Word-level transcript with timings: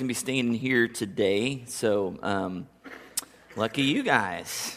going 0.00 0.08
to 0.08 0.14
be 0.14 0.18
staying 0.18 0.54
here 0.54 0.88
today. 0.88 1.62
So, 1.66 2.18
um, 2.22 2.66
lucky 3.54 3.82
you 3.82 4.02
guys, 4.02 4.74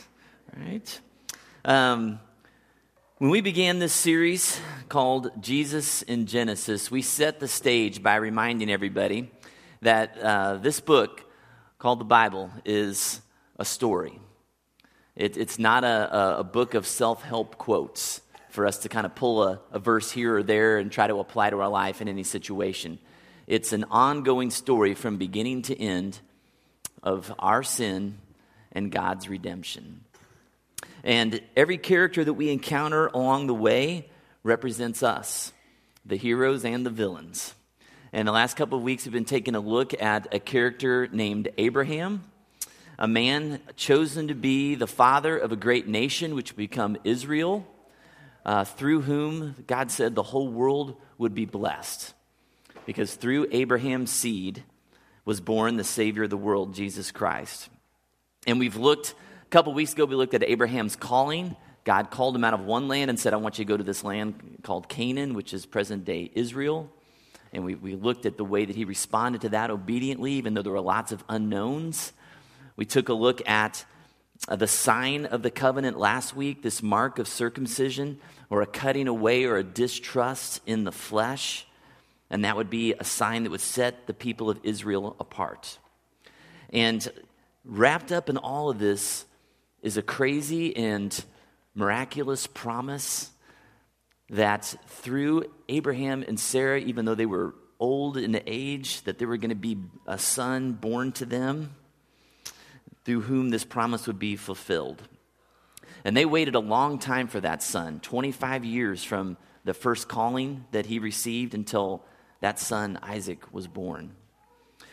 right? 0.57 0.99
Um, 1.63 2.19
when 3.19 3.29
we 3.31 3.39
began 3.39 3.79
this 3.79 3.93
series 3.93 4.59
called 4.89 5.31
Jesus 5.41 6.01
in 6.01 6.25
Genesis, 6.25 6.91
we 6.91 7.01
set 7.01 7.39
the 7.39 7.47
stage 7.47 8.03
by 8.03 8.15
reminding 8.15 8.69
everybody 8.69 9.31
that 9.81 10.17
uh, 10.17 10.55
this 10.55 10.81
book 10.81 11.23
called 11.79 12.01
the 12.01 12.05
Bible 12.05 12.51
is 12.65 13.21
a 13.57 13.63
story. 13.63 14.19
It, 15.15 15.37
it's 15.37 15.57
not 15.57 15.85
a, 15.85 16.39
a 16.39 16.43
book 16.43 16.73
of 16.73 16.85
self 16.85 17.23
help 17.23 17.57
quotes 17.57 18.19
for 18.49 18.67
us 18.67 18.79
to 18.79 18.89
kind 18.89 19.05
of 19.05 19.15
pull 19.15 19.43
a, 19.43 19.61
a 19.71 19.79
verse 19.79 20.11
here 20.11 20.35
or 20.35 20.43
there 20.43 20.79
and 20.79 20.91
try 20.91 21.07
to 21.07 21.19
apply 21.19 21.49
to 21.51 21.61
our 21.61 21.69
life 21.69 22.01
in 22.01 22.09
any 22.09 22.23
situation. 22.23 22.99
It's 23.45 23.73
an 23.73 23.85
ongoing 23.91 24.51
story 24.51 24.93
from 24.93 25.17
beginning 25.17 25.63
to 25.63 25.79
end 25.79 26.19
of 27.01 27.33
our 27.39 27.61
sin 27.61 28.17
and 28.71 28.89
God's 28.89 29.27
redemption. 29.27 30.05
And 31.03 31.41
every 31.57 31.77
character 31.77 32.23
that 32.23 32.33
we 32.33 32.49
encounter 32.49 33.07
along 33.07 33.47
the 33.47 33.53
way 33.53 34.09
represents 34.43 35.03
us, 35.03 35.51
the 36.05 36.15
heroes 36.15 36.63
and 36.63 36.85
the 36.85 36.89
villains. 36.89 37.53
And 38.13 38.27
the 38.27 38.31
last 38.31 38.55
couple 38.55 38.77
of 38.77 38.83
weeks, 38.83 39.05
we've 39.05 39.11
been 39.11 39.25
taking 39.25 39.55
a 39.55 39.59
look 39.59 39.99
at 40.01 40.33
a 40.33 40.39
character 40.39 41.09
named 41.11 41.49
Abraham, 41.57 42.23
a 42.97 43.07
man 43.07 43.59
chosen 43.75 44.29
to 44.29 44.35
be 44.35 44.75
the 44.75 44.87
father 44.87 45.37
of 45.37 45.51
a 45.51 45.57
great 45.57 45.87
nation, 45.87 46.35
which 46.35 46.51
would 46.51 46.57
become 46.57 46.95
Israel, 47.03 47.67
uh, 48.45 48.63
through 48.63 49.01
whom 49.01 49.55
God 49.67 49.91
said 49.91 50.15
the 50.15 50.23
whole 50.23 50.47
world 50.47 50.95
would 51.17 51.33
be 51.33 51.45
blessed. 51.45 52.13
Because 52.85 53.15
through 53.15 53.47
Abraham's 53.51 54.11
seed 54.11 54.63
was 55.25 55.39
born 55.39 55.77
the 55.77 55.83
Savior 55.83 56.23
of 56.23 56.29
the 56.29 56.37
world, 56.37 56.73
Jesus 56.73 57.11
Christ. 57.11 57.69
And 58.45 58.59
we've 58.59 58.75
looked 58.75 59.15
a 59.43 59.49
couple 59.49 59.73
weeks 59.73 59.93
ago, 59.93 60.05
we 60.05 60.15
looked 60.15 60.33
at 60.33 60.43
Abraham's 60.43 60.95
calling. 60.95 61.55
God 61.83 62.11
called 62.11 62.35
him 62.35 62.43
out 62.43 62.53
of 62.53 62.61
one 62.61 62.87
land 62.87 63.09
and 63.09 63.19
said, 63.19 63.33
I 63.33 63.37
want 63.37 63.59
you 63.59 63.65
to 63.65 63.69
go 63.69 63.77
to 63.77 63.83
this 63.83 64.03
land 64.03 64.59
called 64.63 64.89
Canaan, 64.89 65.33
which 65.33 65.53
is 65.53 65.65
present 65.65 66.05
day 66.05 66.31
Israel. 66.33 66.89
And 67.51 67.63
we, 67.63 67.75
we 67.75 67.95
looked 67.95 68.25
at 68.25 68.37
the 68.37 68.45
way 68.45 68.65
that 68.65 68.75
he 68.75 68.85
responded 68.85 69.41
to 69.41 69.49
that 69.49 69.69
obediently, 69.69 70.33
even 70.33 70.53
though 70.53 70.61
there 70.61 70.71
were 70.71 70.81
lots 70.81 71.11
of 71.11 71.23
unknowns. 71.29 72.13
We 72.75 72.85
took 72.85 73.09
a 73.09 73.13
look 73.13 73.47
at 73.47 73.85
uh, 74.47 74.55
the 74.55 74.67
sign 74.67 75.25
of 75.25 75.43
the 75.43 75.51
covenant 75.51 75.99
last 75.99 76.35
week, 76.35 76.63
this 76.63 76.81
mark 76.81 77.19
of 77.19 77.27
circumcision, 77.27 78.19
or 78.49 78.61
a 78.61 78.65
cutting 78.65 79.07
away 79.07 79.45
or 79.45 79.57
a 79.57 79.63
distrust 79.63 80.61
in 80.65 80.83
the 80.83 80.91
flesh. 80.91 81.67
And 82.33 82.45
that 82.45 82.57
would 82.57 82.71
be 82.71 82.95
a 82.99 83.03
sign 83.03 83.43
that 83.43 83.51
would 83.51 83.61
set 83.61 84.07
the 84.07 84.13
people 84.13 84.49
of 84.49 84.59
Israel 84.63 85.15
apart. 85.19 85.77
And 86.71 87.07
wrapped 87.63 88.11
up 88.11 88.27
in 88.27 88.37
all 88.37 88.71
of 88.71 88.79
this 88.79 89.25
is 89.83 89.97
a 89.97 90.01
crazy 90.01 90.75
and 90.75 91.23
miraculous 91.75 92.47
promise 92.47 93.29
that 94.31 94.75
through 94.87 95.43
Abraham 95.69 96.25
and 96.27 96.39
Sarah, 96.39 96.79
even 96.79 97.05
though 97.05 97.13
they 97.13 97.27
were 97.27 97.53
old 97.79 98.17
in 98.17 98.41
age, 98.47 99.03
that 99.03 99.19
there 99.19 99.27
were 99.27 99.37
going 99.37 99.49
to 99.49 99.55
be 99.55 99.77
a 100.07 100.17
son 100.17 100.71
born 100.71 101.11
to 101.11 101.27
them 101.27 101.75
through 103.05 103.21
whom 103.21 103.51
this 103.51 103.63
promise 103.63 104.07
would 104.07 104.17
be 104.17 104.35
fulfilled. 104.37 105.03
And 106.03 106.17
they 106.17 106.25
waited 106.25 106.55
a 106.55 106.59
long 106.59 106.97
time 106.97 107.27
for 107.27 107.41
that 107.41 107.61
son 107.61 107.99
25 107.99 108.65
years 108.65 109.03
from 109.03 109.37
the 109.65 109.75
first 109.75 110.07
calling 110.07 110.65
that 110.71 110.87
he 110.87 110.97
received 110.97 111.53
until 111.53 112.03
that 112.43 112.59
son, 112.59 112.99
Isaac, 113.01 113.53
was 113.53 113.67
born. 113.67 114.11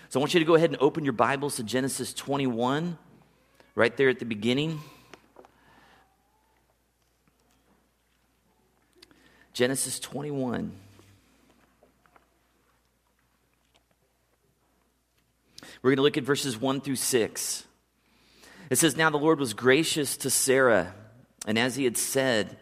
So 0.08 0.20
I 0.20 0.22
want 0.22 0.34
you 0.34 0.38
to 0.38 0.46
go 0.46 0.54
ahead 0.54 0.70
and 0.70 0.80
open 0.80 1.02
your 1.02 1.12
Bibles 1.12 1.56
to 1.56 1.64
Genesis 1.64 2.14
21 2.14 2.96
right 3.74 3.96
there 3.96 4.08
at 4.08 4.20
the 4.20 4.24
beginning. 4.24 4.78
Genesis 9.52 9.98
21. 9.98 10.70
We're 15.82 15.91
going 15.91 15.96
to 15.96 16.02
look 16.02 16.19
at 16.19 16.22
verses 16.22 16.56
1 16.56 16.82
through 16.82 16.94
6. 16.94 17.64
It 18.70 18.78
says, 18.78 18.96
Now 18.96 19.10
the 19.10 19.16
Lord 19.16 19.41
was 19.41 19.54
gracious 19.54 20.16
to 20.19 20.30
Sarah, 20.30 20.94
and 21.48 21.58
as 21.58 21.75
he 21.75 21.82
had 21.82 21.96
said, 21.96 22.58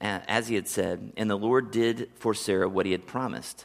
as 0.00 0.46
he 0.46 0.54
had 0.54 0.68
said, 0.68 1.14
and 1.16 1.28
the 1.28 1.36
Lord 1.36 1.72
did 1.72 2.10
for 2.14 2.32
Sarah 2.32 2.68
what 2.68 2.86
he 2.86 2.92
had 2.92 3.04
promised. 3.04 3.64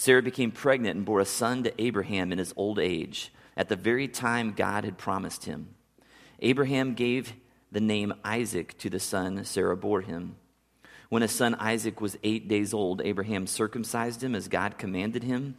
Sarah 0.00 0.22
became 0.22 0.50
pregnant 0.50 0.96
and 0.96 1.04
bore 1.04 1.20
a 1.20 1.26
son 1.26 1.62
to 1.62 1.78
Abraham 1.78 2.32
in 2.32 2.38
his 2.38 2.54
old 2.56 2.78
age, 2.78 3.30
at 3.54 3.68
the 3.68 3.76
very 3.76 4.08
time 4.08 4.54
God 4.56 4.82
had 4.82 4.96
promised 4.96 5.44
him. 5.44 5.74
Abraham 6.38 6.94
gave 6.94 7.34
the 7.70 7.82
name 7.82 8.14
Isaac 8.24 8.78
to 8.78 8.88
the 8.88 8.98
son 8.98 9.44
Sarah 9.44 9.76
bore 9.76 10.00
him. 10.00 10.36
When 11.10 11.20
his 11.20 11.32
son 11.32 11.54
Isaac 11.56 12.00
was 12.00 12.16
eight 12.22 12.48
days 12.48 12.72
old, 12.72 13.02
Abraham 13.02 13.46
circumcised 13.46 14.24
him 14.24 14.34
as 14.34 14.48
God 14.48 14.78
commanded 14.78 15.22
him. 15.22 15.58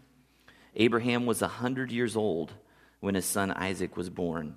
Abraham 0.76 1.28
was 1.28 1.44
a 1.44 1.48
hundred 1.48 1.92
years 1.92 2.16
old 2.16 2.52
when 3.00 3.14
his 3.14 3.26
son 3.26 3.52
Isaac 3.52 3.96
was 3.96 4.10
born. 4.10 4.56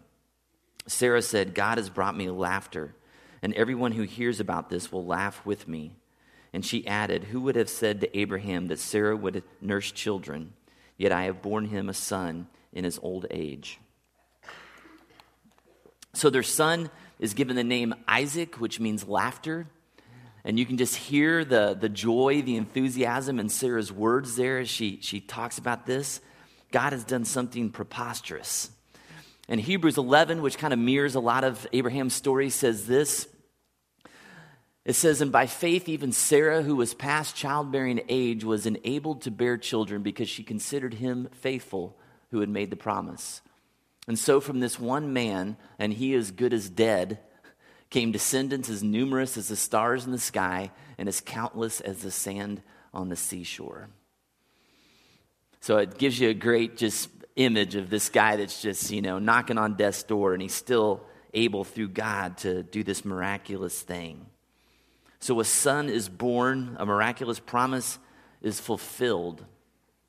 Sarah 0.87 1.21
said, 1.21 1.55
God 1.55 1.77
has 1.77 1.91
brought 1.91 2.17
me 2.17 2.31
laughter, 2.31 2.95
and 3.43 3.53
everyone 3.53 3.93
who 3.93 4.05
hears 4.05 4.41
about 4.41 4.71
this 4.71 4.91
will 4.91 5.05
laugh 5.05 5.45
with 5.45 5.69
me. 5.69 5.93
And 6.55 6.65
she 6.65 6.87
added, 6.87 7.25
Who 7.25 7.41
would 7.41 7.57
have 7.57 7.69
said 7.69 8.01
to 8.01 8.17
Abraham 8.17 8.69
that 8.69 8.79
Sarah 8.79 9.17
would 9.17 9.43
nurse 9.61 9.91
children? 9.91 10.53
Yet 10.97 11.11
I 11.11 11.25
have 11.25 11.43
borne 11.43 11.67
him 11.67 11.89
a 11.89 11.95
son 11.95 12.47
in 12.73 12.85
his 12.85 12.97
old 13.03 13.27
age. 13.29 13.81
So 16.13 16.31
their 16.31 16.45
son 16.45 16.91
is 17.19 17.35
given 17.35 17.57
the 17.57 17.65
name 17.65 17.93
Isaac, 18.07 18.61
which 18.61 18.79
means 18.79 19.09
laughter. 19.09 19.67
And 20.45 20.57
you 20.57 20.65
can 20.65 20.77
just 20.77 20.95
hear 20.95 21.45
the, 21.45 21.75
the 21.75 21.89
joy, 21.89 22.41
the 22.43 22.55
enthusiasm 22.55 23.41
in 23.41 23.49
Sarah's 23.49 23.91
words 23.91 24.37
there 24.37 24.61
as 24.61 24.69
she, 24.69 25.01
she 25.03 25.19
talks 25.19 25.59
about 25.59 25.87
this. 25.87 26.21
God 26.71 26.93
has 26.93 27.03
done 27.03 27.25
something 27.25 27.71
preposterous. 27.71 28.71
And 29.49 29.61
Hebrews 29.61 29.99
11, 29.99 30.41
which 30.41 30.57
kind 30.57 30.73
of 30.73 30.79
mirrors 30.79 31.17
a 31.17 31.21
lot 31.21 31.43
of 31.43 31.67
Abraham's 31.73 32.15
story, 32.15 32.49
says 32.49 32.87
this. 32.87 33.27
It 34.85 34.95
says, 34.95 35.21
And 35.21 35.33
by 35.33 35.47
faith, 35.47 35.89
even 35.89 36.13
Sarah, 36.13 36.63
who 36.63 36.77
was 36.77 36.95
past 36.95 37.35
childbearing 37.35 38.03
age, 38.09 38.45
was 38.45 38.67
enabled 38.67 39.23
to 39.23 39.31
bear 39.31 39.57
children 39.57 40.03
because 40.03 40.29
she 40.29 40.43
considered 40.43 40.95
him 40.95 41.29
faithful 41.33 41.97
who 42.31 42.41
had 42.41 42.51
made 42.51 42.71
the 42.71 42.77
promise. 42.77 43.41
And 44.07 44.19
so, 44.19 44.41
from 44.41 44.61
this 44.61 44.79
one 44.79 45.13
man, 45.13 45.57
and 45.79 45.93
he 45.93 46.15
as 46.15 46.31
good 46.31 46.53
as 46.53 46.69
dead, 46.69 47.19
came 47.89 48.13
descendants 48.13 48.69
as 48.69 48.83
numerous 48.83 49.37
as 49.37 49.49
the 49.49 49.57
stars 49.57 50.05
in 50.05 50.13
the 50.13 50.19
sky 50.19 50.71
and 50.99 51.09
as 51.09 51.21
countless 51.21 51.81
as 51.81 52.03
the 52.03 52.11
sand 52.11 52.61
on 52.93 53.09
the 53.09 53.17
seashore. 53.17 53.89
So 55.61 55.79
it 55.79 55.97
gives 55.97 56.19
you 56.19 56.29
a 56.29 56.35
great 56.35 56.77
just 56.77 57.09
image 57.37 57.75
of 57.75 57.91
this 57.91 58.09
guy 58.09 58.37
that's 58.37 58.61
just, 58.61 58.91
you 58.91 59.01
know, 59.01 59.19
knocking 59.19 59.59
on 59.59 59.77
death's 59.77 60.03
door 60.03 60.35
and 60.35 60.43
he's 60.43 60.55
still 60.55 61.05
able 61.33 61.65
through 61.65 61.89
God 61.89 62.37
to 62.39 62.63
do 62.63 62.83
this 62.83 63.05
miraculous 63.05 63.81
thing. 63.81 64.27
So 65.25 65.41
a 65.41 65.45
son 65.47 65.89
is 65.89 66.11
born, 66.11 66.77
a 66.79 66.85
miraculous 66.85 67.41
promise 67.41 67.99
is 68.43 68.61
fulfilled, 68.61 69.43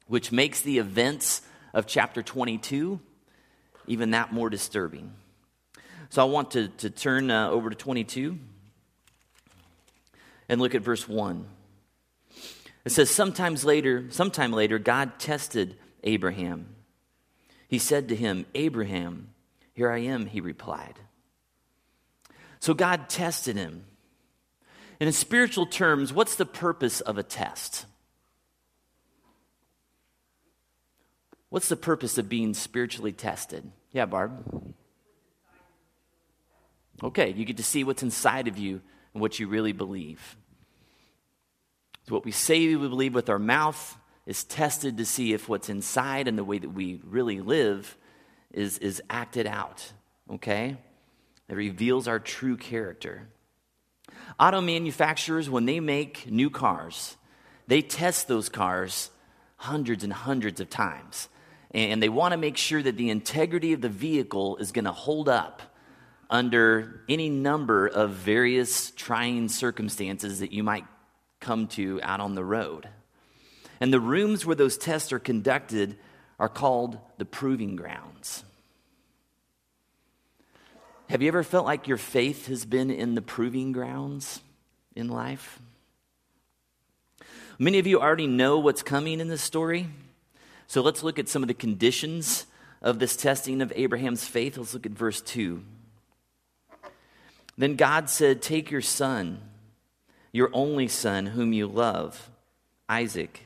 which 0.07 0.33
makes 0.33 0.59
the 0.59 0.77
events 0.77 1.41
of 1.73 1.87
chapter 1.87 2.21
22 2.21 2.99
even 3.87 4.11
that 4.11 4.33
more 4.33 4.49
disturbing. 4.49 5.13
So 6.09 6.21
I 6.21 6.25
want 6.25 6.51
to, 6.51 6.67
to 6.67 6.89
turn 6.89 7.31
uh, 7.31 7.49
over 7.49 7.69
to 7.69 7.77
22 7.77 8.37
and 10.49 10.59
look 10.59 10.75
at 10.75 10.81
verse 10.81 11.07
1. 11.07 11.45
It 12.83 12.89
says, 12.89 13.09
Sometimes 13.09 13.63
later, 13.63 14.07
sometime 14.09 14.51
later, 14.51 14.79
God 14.79 15.17
tested 15.17 15.77
Abraham. 16.03 16.75
He 17.69 17.79
said 17.79 18.09
to 18.09 18.17
him, 18.17 18.47
Abraham, 18.53 19.29
here 19.75 19.89
I 19.89 19.99
am, 19.99 20.25
he 20.25 20.41
replied. 20.41 20.99
So 22.59 22.73
God 22.73 23.07
tested 23.07 23.55
him. 23.55 23.85
And 25.05 25.09
in 25.09 25.13
spiritual 25.13 25.67
terms, 25.67 26.11
what's 26.11 26.35
the 26.35 26.47
purpose 26.47 26.99
of 26.99 27.19
a 27.19 27.21
test? 27.21 27.85
What's 31.49 31.69
the 31.69 31.75
purpose 31.75 32.17
of 32.17 32.27
being 32.27 32.55
spiritually 32.55 33.11
tested? 33.11 33.71
Yeah, 33.91 34.07
Barb. 34.07 34.73
Okay, 37.03 37.31
you 37.33 37.45
get 37.45 37.57
to 37.57 37.63
see 37.63 37.83
what's 37.83 38.01
inside 38.01 38.47
of 38.47 38.57
you 38.57 38.81
and 39.13 39.21
what 39.21 39.37
you 39.37 39.47
really 39.47 39.73
believe. 39.73 40.37
So 42.07 42.15
what 42.15 42.25
we 42.25 42.31
say 42.31 42.75
we 42.75 42.75
believe 42.75 43.13
with 43.13 43.29
our 43.29 43.37
mouth 43.37 43.99
is 44.25 44.43
tested 44.43 44.97
to 44.97 45.05
see 45.05 45.33
if 45.33 45.47
what's 45.47 45.69
inside 45.69 46.27
and 46.27 46.35
the 46.35 46.43
way 46.43 46.57
that 46.57 46.69
we 46.69 46.99
really 47.03 47.41
live 47.41 47.95
is, 48.51 48.79
is 48.79 49.03
acted 49.07 49.45
out. 49.45 49.93
Okay? 50.31 50.77
It 51.47 51.53
reveals 51.53 52.07
our 52.07 52.17
true 52.17 52.57
character. 52.57 53.27
Auto 54.39 54.61
manufacturers, 54.61 55.49
when 55.49 55.65
they 55.65 55.79
make 55.79 56.29
new 56.29 56.49
cars, 56.49 57.17
they 57.67 57.81
test 57.81 58.27
those 58.27 58.49
cars 58.49 59.09
hundreds 59.57 60.03
and 60.03 60.13
hundreds 60.13 60.59
of 60.59 60.69
times 60.69 61.29
and 61.75 62.01
they 62.01 62.09
want 62.09 62.31
to 62.31 62.37
make 62.37 62.55
sure 62.55 62.81
that 62.81 62.95
the 62.95 63.09
integrity 63.09 63.73
of 63.73 63.81
the 63.81 63.89
vehicle 63.89 64.55
is 64.57 64.71
going 64.71 64.85
to 64.85 64.93
hold 64.93 65.27
up 65.27 65.61
under 66.29 67.01
any 67.09 67.29
number 67.29 67.85
of 67.85 68.11
various 68.11 68.91
trying 68.91 69.49
circumstances 69.49 70.39
that 70.39 70.53
you 70.53 70.63
might 70.63 70.85
come 71.41 71.67
to 71.67 71.99
out 72.01 72.21
on 72.21 72.33
the 72.33 72.45
road. 72.45 72.87
And 73.81 73.91
the 73.91 73.99
rooms 73.99 74.45
where 74.45 74.55
those 74.55 74.77
tests 74.77 75.11
are 75.11 75.19
conducted 75.19 75.97
are 76.39 76.47
called 76.47 76.97
the 77.17 77.25
proving 77.25 77.75
grounds. 77.75 78.45
Have 81.09 81.21
you 81.21 81.27
ever 81.27 81.43
felt 81.43 81.65
like 81.65 81.87
your 81.87 81.97
faith 81.97 82.47
has 82.47 82.65
been 82.65 82.89
in 82.89 83.13
the 83.13 83.21
proving 83.21 83.71
grounds 83.71 84.41
in 84.95 85.07
life? 85.07 85.59
Many 87.59 87.77
of 87.77 87.85
you 87.85 88.01
already 88.01 88.25
know 88.25 88.57
what's 88.57 88.81
coming 88.81 89.19
in 89.19 89.27
this 89.27 89.41
story. 89.41 89.87
So 90.65 90.81
let's 90.81 91.03
look 91.03 91.19
at 91.19 91.29
some 91.29 91.43
of 91.43 91.47
the 91.47 91.53
conditions 91.53 92.47
of 92.81 92.97
this 92.97 93.15
testing 93.15 93.61
of 93.61 93.71
Abraham's 93.75 94.25
faith. 94.25 94.57
Let's 94.57 94.73
look 94.73 94.87
at 94.87 94.93
verse 94.93 95.21
2. 95.21 95.63
Then 97.55 97.75
God 97.75 98.09
said, 98.09 98.41
Take 98.41 98.71
your 98.71 98.81
son, 98.81 99.41
your 100.31 100.49
only 100.53 100.87
son, 100.87 101.27
whom 101.27 101.53
you 101.53 101.67
love, 101.67 102.31
Isaac, 102.89 103.43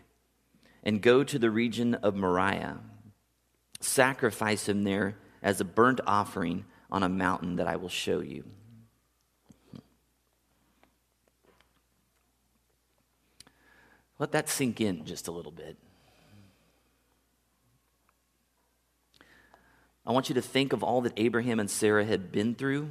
and 0.81 1.01
go 1.01 1.25
to 1.25 1.37
the 1.37 1.51
region 1.51 1.93
of 1.95 2.15
Moriah. 2.15 2.77
Sacrifice 3.81 4.67
him 4.69 4.85
there 4.85 5.15
as 5.43 5.59
a 5.59 5.65
burnt 5.65 5.99
offering 6.07 6.63
on 6.91 7.03
a 7.03 7.09
mountain 7.09 7.57
that 7.57 7.67
I 7.67 7.75
will 7.75 7.89
show 7.89 8.19
you. 8.19 8.43
Let 14.17 14.33
that 14.33 14.49
sink 14.49 14.81
in 14.81 15.05
just 15.05 15.27
a 15.27 15.31
little 15.31 15.51
bit. 15.51 15.77
I 20.05 20.11
want 20.11 20.27
you 20.27 20.35
to 20.35 20.41
think 20.41 20.73
of 20.73 20.83
all 20.83 21.01
that 21.01 21.13
Abraham 21.17 21.59
and 21.59 21.69
Sarah 21.69 22.03
had 22.03 22.31
been 22.31 22.55
through, 22.55 22.89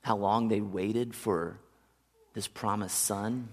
how 0.00 0.16
long 0.16 0.48
they 0.48 0.60
waited 0.60 1.14
for 1.14 1.58
this 2.32 2.48
promised 2.48 2.98
son, 2.98 3.50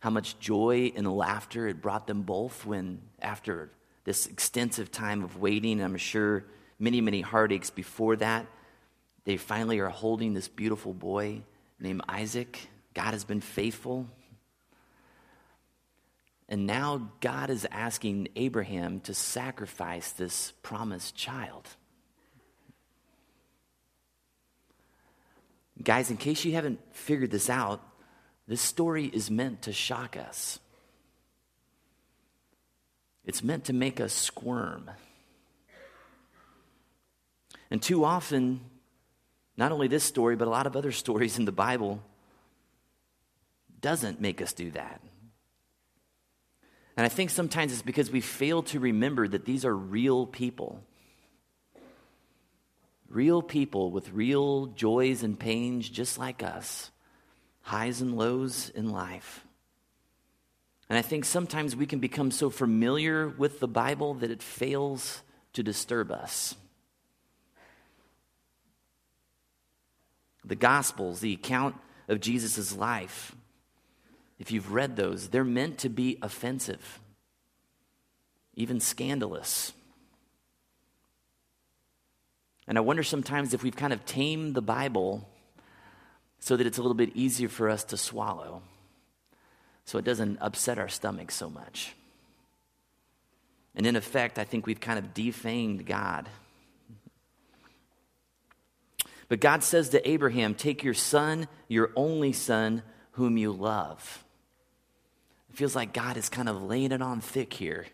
how 0.00 0.10
much 0.10 0.38
joy 0.38 0.92
and 0.94 1.10
laughter 1.10 1.66
it 1.66 1.80
brought 1.80 2.06
them 2.06 2.22
both 2.22 2.66
when, 2.66 3.00
after 3.22 3.70
this 4.04 4.26
extensive 4.26 4.92
time 4.92 5.24
of 5.24 5.38
waiting, 5.38 5.80
I'm 5.80 5.96
sure 5.96 6.44
many, 6.78 7.00
many 7.00 7.20
heartaches 7.20 7.70
before 7.70 8.16
that, 8.16 8.46
they 9.24 9.36
finally 9.36 9.78
are 9.80 9.88
holding 9.88 10.34
this 10.34 10.48
beautiful 10.48 10.92
boy 10.92 11.42
named 11.80 12.02
Isaac. 12.08 12.68
God 12.94 13.12
has 13.12 13.24
been 13.24 13.40
faithful. 13.40 14.06
And 16.48 16.66
now 16.66 17.10
God 17.20 17.50
is 17.50 17.66
asking 17.70 18.28
Abraham 18.36 19.00
to 19.00 19.14
sacrifice 19.14 20.12
this 20.12 20.52
promised 20.62 21.16
child. 21.16 21.68
Guys, 25.82 26.10
in 26.10 26.16
case 26.16 26.44
you 26.44 26.52
haven't 26.52 26.80
figured 26.92 27.30
this 27.30 27.50
out, 27.50 27.82
this 28.46 28.60
story 28.60 29.06
is 29.06 29.30
meant 29.30 29.62
to 29.62 29.72
shock 29.72 30.16
us. 30.16 30.58
It's 33.24 33.42
meant 33.42 33.64
to 33.64 33.72
make 33.72 34.00
us 34.00 34.12
squirm. 34.12 34.90
And 37.74 37.82
too 37.82 38.04
often, 38.04 38.60
not 39.56 39.72
only 39.72 39.88
this 39.88 40.04
story, 40.04 40.36
but 40.36 40.46
a 40.46 40.50
lot 40.52 40.68
of 40.68 40.76
other 40.76 40.92
stories 41.02 41.40
in 41.40 41.44
the 41.44 41.50
Bible 41.50 42.00
doesn't 43.80 44.20
make 44.20 44.40
us 44.40 44.52
do 44.52 44.70
that. 44.70 45.00
And 46.96 47.04
I 47.04 47.08
think 47.08 47.30
sometimes 47.30 47.72
it's 47.72 47.82
because 47.82 48.12
we 48.12 48.20
fail 48.20 48.62
to 48.62 48.78
remember 48.78 49.26
that 49.26 49.44
these 49.44 49.64
are 49.64 49.76
real 49.76 50.24
people. 50.24 50.84
Real 53.08 53.42
people 53.42 53.90
with 53.90 54.08
real 54.12 54.66
joys 54.66 55.24
and 55.24 55.36
pains, 55.36 55.88
just 55.88 56.16
like 56.16 56.44
us, 56.44 56.92
highs 57.62 58.00
and 58.00 58.16
lows 58.16 58.70
in 58.70 58.90
life. 58.90 59.44
And 60.88 60.96
I 60.96 61.02
think 61.02 61.24
sometimes 61.24 61.74
we 61.74 61.86
can 61.86 61.98
become 61.98 62.30
so 62.30 62.50
familiar 62.50 63.28
with 63.28 63.58
the 63.58 63.66
Bible 63.66 64.14
that 64.14 64.30
it 64.30 64.44
fails 64.44 65.22
to 65.54 65.64
disturb 65.64 66.12
us. 66.12 66.54
The 70.44 70.54
Gospels, 70.54 71.20
the 71.20 71.32
account 71.32 71.76
of 72.08 72.20
Jesus' 72.20 72.76
life, 72.76 73.34
if 74.38 74.50
you've 74.50 74.72
read 74.72 74.96
those, 74.96 75.28
they're 75.28 75.44
meant 75.44 75.78
to 75.78 75.88
be 75.88 76.18
offensive, 76.20 77.00
even 78.54 78.80
scandalous. 78.80 79.72
And 82.66 82.76
I 82.76 82.80
wonder 82.80 83.02
sometimes 83.02 83.54
if 83.54 83.62
we've 83.62 83.76
kind 83.76 83.92
of 83.92 84.04
tamed 84.06 84.54
the 84.54 84.62
Bible 84.62 85.28
so 86.40 86.56
that 86.56 86.66
it's 86.66 86.78
a 86.78 86.82
little 86.82 86.94
bit 86.94 87.14
easier 87.14 87.48
for 87.48 87.70
us 87.70 87.84
to 87.84 87.96
swallow, 87.96 88.60
so 89.86 89.98
it 89.98 90.04
doesn't 90.04 90.38
upset 90.40 90.78
our 90.78 90.88
stomach 90.88 91.30
so 91.30 91.48
much. 91.48 91.94
And 93.74 93.86
in 93.86 93.96
effect, 93.96 94.38
I 94.38 94.44
think 94.44 94.66
we've 94.66 94.80
kind 94.80 94.98
of 94.98 95.14
defanged 95.14 95.86
God. 95.86 96.28
But 99.34 99.40
God 99.40 99.64
says 99.64 99.88
to 99.88 100.08
Abraham, 100.08 100.54
Take 100.54 100.84
your 100.84 100.94
son, 100.94 101.48
your 101.66 101.90
only 101.96 102.32
son, 102.32 102.84
whom 103.14 103.36
you 103.36 103.50
love. 103.50 104.24
It 105.50 105.56
feels 105.56 105.74
like 105.74 105.92
God 105.92 106.16
is 106.16 106.28
kind 106.28 106.48
of 106.48 106.62
laying 106.62 106.92
it 106.92 107.02
on 107.02 107.20
thick 107.20 107.52
here. 107.52 107.84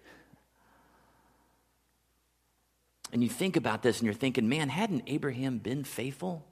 And 3.10 3.22
you 3.22 3.30
think 3.30 3.56
about 3.56 3.80
this 3.80 4.00
and 4.00 4.04
you're 4.04 4.12
thinking, 4.12 4.50
man, 4.50 4.68
hadn't 4.68 5.04
Abraham 5.06 5.56
been 5.56 5.82
faithful? 5.82 6.44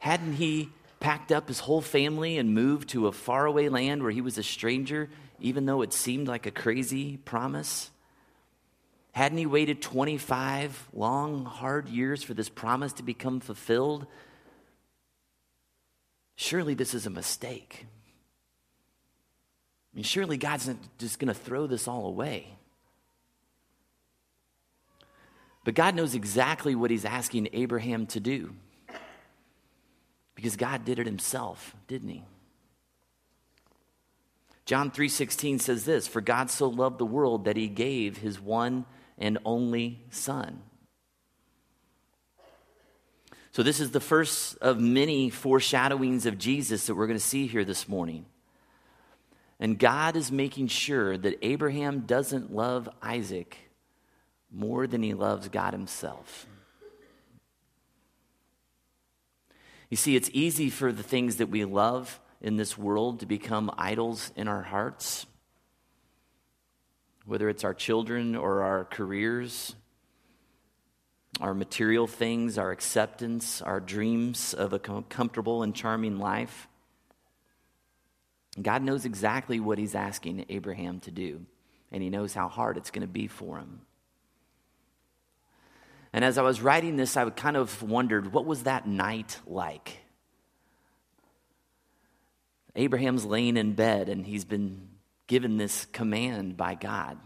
Hadn't 0.00 0.34
he 0.34 0.68
packed 1.00 1.32
up 1.32 1.48
his 1.48 1.60
whole 1.60 1.80
family 1.80 2.36
and 2.36 2.52
moved 2.52 2.90
to 2.90 3.06
a 3.06 3.12
faraway 3.12 3.70
land 3.70 4.02
where 4.02 4.12
he 4.12 4.20
was 4.20 4.36
a 4.36 4.42
stranger, 4.42 5.08
even 5.40 5.64
though 5.64 5.80
it 5.80 5.94
seemed 5.94 6.28
like 6.28 6.44
a 6.44 6.50
crazy 6.50 7.16
promise? 7.16 7.90
Hadn't 9.14 9.38
he 9.38 9.46
waited 9.46 9.80
25 9.80 10.88
long, 10.92 11.44
hard 11.44 11.88
years 11.88 12.24
for 12.24 12.34
this 12.34 12.48
promise 12.48 12.94
to 12.94 13.04
become 13.04 13.38
fulfilled? 13.38 14.08
Surely 16.34 16.74
this 16.74 16.94
is 16.94 17.06
a 17.06 17.10
mistake. 17.10 17.86
I 19.92 19.94
mean, 19.94 20.02
surely 20.02 20.36
God's 20.36 20.66
not 20.66 20.78
just 20.98 21.20
going 21.20 21.28
to 21.28 21.34
throw 21.34 21.68
this 21.68 21.86
all 21.86 22.06
away. 22.08 22.48
But 25.62 25.74
God 25.74 25.94
knows 25.94 26.16
exactly 26.16 26.74
what 26.74 26.90
He's 26.90 27.04
asking 27.04 27.50
Abraham 27.52 28.06
to 28.08 28.18
do. 28.18 28.56
Because 30.34 30.56
God 30.56 30.84
did 30.84 30.98
it 30.98 31.06
Himself, 31.06 31.76
didn't 31.86 32.08
He? 32.08 32.24
John 34.66 34.90
3:16 34.90 35.60
says 35.60 35.84
this, 35.84 36.08
"For 36.08 36.20
God 36.20 36.50
so 36.50 36.66
loved 36.68 36.98
the 36.98 37.06
world 37.06 37.44
that 37.44 37.56
he 37.56 37.68
gave 37.68 38.16
his 38.16 38.40
one 38.40 38.86
and 39.18 39.38
only 39.44 40.04
son." 40.10 40.62
So 43.52 43.62
this 43.62 43.78
is 43.78 43.92
the 43.92 44.00
first 44.00 44.58
of 44.58 44.80
many 44.80 45.30
foreshadowings 45.30 46.26
of 46.26 46.38
Jesus 46.38 46.86
that 46.86 46.96
we're 46.96 47.06
going 47.06 47.18
to 47.18 47.24
see 47.24 47.46
here 47.46 47.64
this 47.64 47.88
morning. 47.88 48.26
And 49.60 49.78
God 49.78 50.16
is 50.16 50.32
making 50.32 50.66
sure 50.66 51.16
that 51.16 51.38
Abraham 51.40 52.00
doesn't 52.00 52.52
love 52.52 52.88
Isaac 53.00 53.56
more 54.50 54.88
than 54.88 55.02
he 55.02 55.14
loves 55.14 55.48
God 55.48 55.72
himself. 55.72 56.46
You 59.88 59.96
see, 59.96 60.16
it's 60.16 60.30
easy 60.32 60.70
for 60.70 60.90
the 60.90 61.04
things 61.04 61.36
that 61.36 61.50
we 61.50 61.64
love 61.64 62.20
in 62.40 62.56
this 62.56 62.76
world 62.76 63.20
to 63.20 63.26
become 63.26 63.70
idols 63.78 64.32
in 64.34 64.48
our 64.48 64.62
hearts, 64.62 65.26
whether 67.26 67.48
it's 67.48 67.64
our 67.64 67.74
children 67.74 68.36
or 68.36 68.62
our 68.62 68.84
careers, 68.84 69.74
our 71.40 71.54
material 71.54 72.06
things, 72.06 72.58
our 72.58 72.70
acceptance, 72.70 73.60
our 73.62 73.80
dreams 73.80 74.54
of 74.54 74.72
a 74.72 74.78
comfortable 74.78 75.62
and 75.62 75.74
charming 75.74 76.18
life. 76.18 76.68
God 78.60 78.82
knows 78.82 79.04
exactly 79.04 79.58
what 79.58 79.78
he's 79.78 79.94
asking 79.94 80.44
Abraham 80.48 81.00
to 81.00 81.10
do, 81.10 81.44
and 81.90 82.02
he 82.02 82.10
knows 82.10 82.34
how 82.34 82.48
hard 82.48 82.76
it's 82.76 82.90
going 82.90 83.02
to 83.02 83.08
be 83.08 83.26
for 83.26 83.58
him. 83.58 83.80
And 86.12 86.24
as 86.24 86.38
I 86.38 86.42
was 86.42 86.60
writing 86.60 86.94
this, 86.94 87.16
I 87.16 87.28
kind 87.30 87.56
of 87.56 87.82
wondered 87.82 88.32
what 88.32 88.46
was 88.46 88.62
that 88.62 88.86
night 88.86 89.40
like? 89.46 89.98
Abraham's 92.76 93.24
laying 93.24 93.56
in 93.56 93.72
bed 93.72 94.08
and 94.08 94.24
he's 94.24 94.44
been 94.44 94.88
given 95.26 95.56
this 95.56 95.86
command 95.86 96.56
by 96.56 96.74
God. 96.74 97.18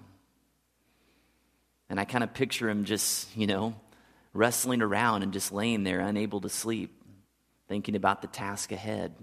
And 1.90 1.98
I 1.98 2.04
kind 2.04 2.22
of 2.22 2.34
picture 2.34 2.68
him 2.68 2.84
just, 2.84 3.34
you 3.36 3.46
know, 3.46 3.74
wrestling 4.32 4.82
around 4.82 5.22
and 5.22 5.32
just 5.32 5.52
laying 5.52 5.84
there, 5.84 6.00
unable 6.00 6.40
to 6.42 6.48
sleep, 6.48 7.02
thinking 7.66 7.96
about 7.96 8.22
the 8.22 8.28
task 8.28 8.72
ahead. 8.72 9.14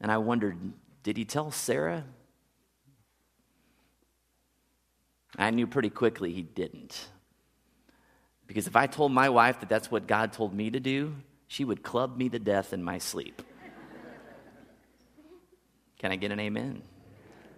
And 0.00 0.10
I 0.10 0.18
wondered, 0.18 0.58
did 1.02 1.16
he 1.16 1.24
tell 1.24 1.50
Sarah? 1.50 2.04
I 5.36 5.50
knew 5.50 5.66
pretty 5.66 5.90
quickly 5.90 6.32
he 6.32 6.42
didn't. 6.42 7.08
Because 8.46 8.66
if 8.66 8.76
I 8.76 8.86
told 8.86 9.12
my 9.12 9.28
wife 9.28 9.60
that 9.60 9.68
that's 9.68 9.90
what 9.90 10.06
God 10.06 10.32
told 10.32 10.52
me 10.52 10.70
to 10.70 10.80
do, 10.80 11.14
she 11.46 11.64
would 11.64 11.82
club 11.82 12.16
me 12.16 12.28
to 12.28 12.38
death 12.38 12.72
in 12.72 12.82
my 12.82 12.98
sleep. 12.98 13.42
Can 15.98 16.12
I 16.12 16.16
get 16.16 16.32
an 16.32 16.40
amen? 16.40 16.82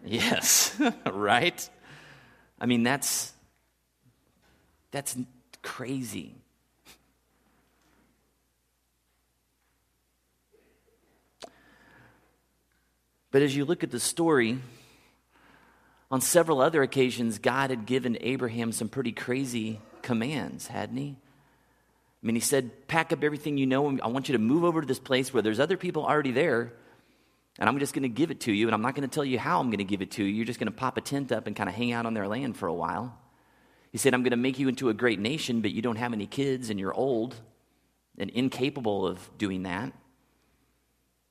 Yes, 0.05 0.79
right? 1.11 1.69
I 2.61 2.67
mean, 2.67 2.83
that's 2.83 3.33
that's 4.91 5.17
crazy. 5.63 6.35
But 13.31 13.43
as 13.43 13.57
you 13.57 13.65
look 13.65 13.83
at 13.83 13.91
the 13.91 13.99
story, 13.99 14.61
on 16.09 16.21
several 16.21 16.61
other 16.61 16.83
occasions, 16.83 17.41
God 17.41 17.71
had 17.71 17.87
given 17.87 18.17
Abraham 18.21 18.71
some 18.71 18.89
pretty 18.89 19.11
crazy 19.11 19.81
commands, 20.03 20.69
hadn't 20.69 20.97
he? 20.97 21.17
I 22.23 22.27
mean, 22.27 22.37
he 22.37 22.41
said, 22.41 22.87
Pack 22.87 23.13
up 23.13 23.25
everything 23.25 23.59
you 23.59 23.67
know, 23.67 23.89
and 23.89 24.01
I 24.01 24.07
want 24.07 24.29
you 24.29 24.35
to 24.35 24.39
move 24.39 24.63
over 24.63 24.81
to 24.81 24.87
this 24.87 25.01
place 25.01 25.35
where 25.35 25.43
there's 25.43 25.59
other 25.59 25.77
people 25.77 26.07
already 26.07 26.31
there, 26.31 26.73
and 27.59 27.69
I'm 27.69 27.79
just 27.79 27.95
going 27.95 28.03
to 28.03 28.09
give 28.09 28.31
it 28.31 28.41
to 28.41 28.53
you, 28.53 28.67
and 28.67 28.75
I'm 28.75 28.83
not 28.83 28.95
going 28.95 29.09
to 29.09 29.15
tell 29.15 29.25
you 29.25 29.39
how 29.39 29.61
I'm 29.61 29.69
going 29.69 29.79
to 29.79 29.85
give 29.85 30.03
it 30.03 30.11
to 30.13 30.25
you. 30.25 30.33
You're 30.33 30.45
just 30.45 30.59
going 30.59 30.71
to 30.71 30.77
pop 30.77 30.97
a 30.97 31.01
tent 31.01 31.33
up 31.33 31.47
and 31.47 31.55
kind 31.55 31.69
of 31.69 31.75
hang 31.75 31.93
out 31.93 32.07
on 32.07 32.15
their 32.15 32.27
land 32.27 32.57
for 32.57 32.67
a 32.67 32.75
while. 32.75 33.19
He 33.93 33.99
said, 33.99 34.13
I'm 34.13 34.23
going 34.23 34.33
to 34.33 34.37
make 34.37 34.59
you 34.59 34.69
into 34.69 34.89
a 34.89 34.95
great 34.95 35.21
nation, 35.21 35.61
but 35.61 35.71
you 35.71 35.81
don't 35.81 35.97
have 35.97 36.13
any 36.13 36.27
kids, 36.27 36.69
and 36.71 36.81
you're 36.81 36.95
old 36.95 37.37
and 38.19 38.31
incapable 38.31 39.07
of 39.07 39.31
doing 39.39 39.63
that. 39.65 39.93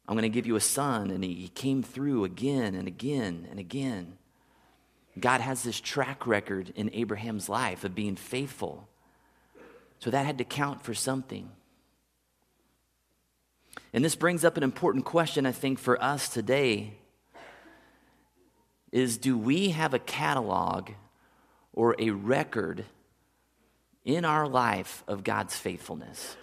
I'm 0.07 0.15
going 0.15 0.23
to 0.23 0.29
give 0.29 0.45
you 0.45 0.55
a 0.55 0.61
son. 0.61 1.11
And 1.11 1.23
he 1.23 1.49
came 1.49 1.83
through 1.83 2.25
again 2.25 2.75
and 2.75 2.87
again 2.87 3.47
and 3.49 3.59
again. 3.59 4.17
God 5.19 5.41
has 5.41 5.63
this 5.63 5.79
track 5.79 6.25
record 6.25 6.73
in 6.75 6.89
Abraham's 6.93 7.47
life 7.47 7.83
of 7.83 7.95
being 7.95 8.15
faithful. 8.15 8.87
So 9.99 10.09
that 10.09 10.25
had 10.25 10.39
to 10.39 10.43
count 10.43 10.83
for 10.83 10.93
something. 10.93 11.49
And 13.93 14.03
this 14.03 14.15
brings 14.15 14.43
up 14.43 14.57
an 14.57 14.63
important 14.63 15.05
question, 15.05 15.45
I 15.45 15.51
think, 15.51 15.77
for 15.77 16.01
us 16.03 16.27
today 16.27 16.95
is 18.91 19.17
do 19.17 19.37
we 19.37 19.69
have 19.69 19.93
a 19.93 19.99
catalog 19.99 20.91
or 21.73 21.95
a 21.97 22.11
record 22.11 22.85
in 24.05 24.25
our 24.25 24.47
life 24.47 25.03
of 25.07 25.23
God's 25.23 25.55
faithfulness? 25.55 26.37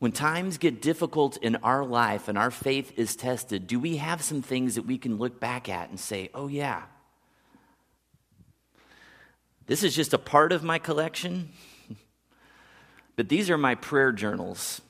When 0.00 0.12
times 0.12 0.56
get 0.58 0.80
difficult 0.80 1.36
in 1.36 1.56
our 1.56 1.84
life 1.84 2.26
and 2.26 2.38
our 2.38 2.50
faith 2.50 2.92
is 2.96 3.14
tested, 3.14 3.66
do 3.66 3.78
we 3.78 3.98
have 3.98 4.22
some 4.22 4.42
things 4.42 4.74
that 4.76 4.86
we 4.86 4.98
can 4.98 5.18
look 5.18 5.38
back 5.38 5.68
at 5.68 5.90
and 5.90 6.00
say, 6.00 6.30
oh, 6.34 6.48
yeah, 6.48 6.82
this 9.66 9.84
is 9.84 9.94
just 9.94 10.14
a 10.14 10.18
part 10.18 10.52
of 10.52 10.64
my 10.64 10.78
collection, 10.78 11.50
but 13.16 13.28
these 13.28 13.50
are 13.50 13.58
my 13.58 13.74
prayer 13.74 14.10
journals. 14.10 14.80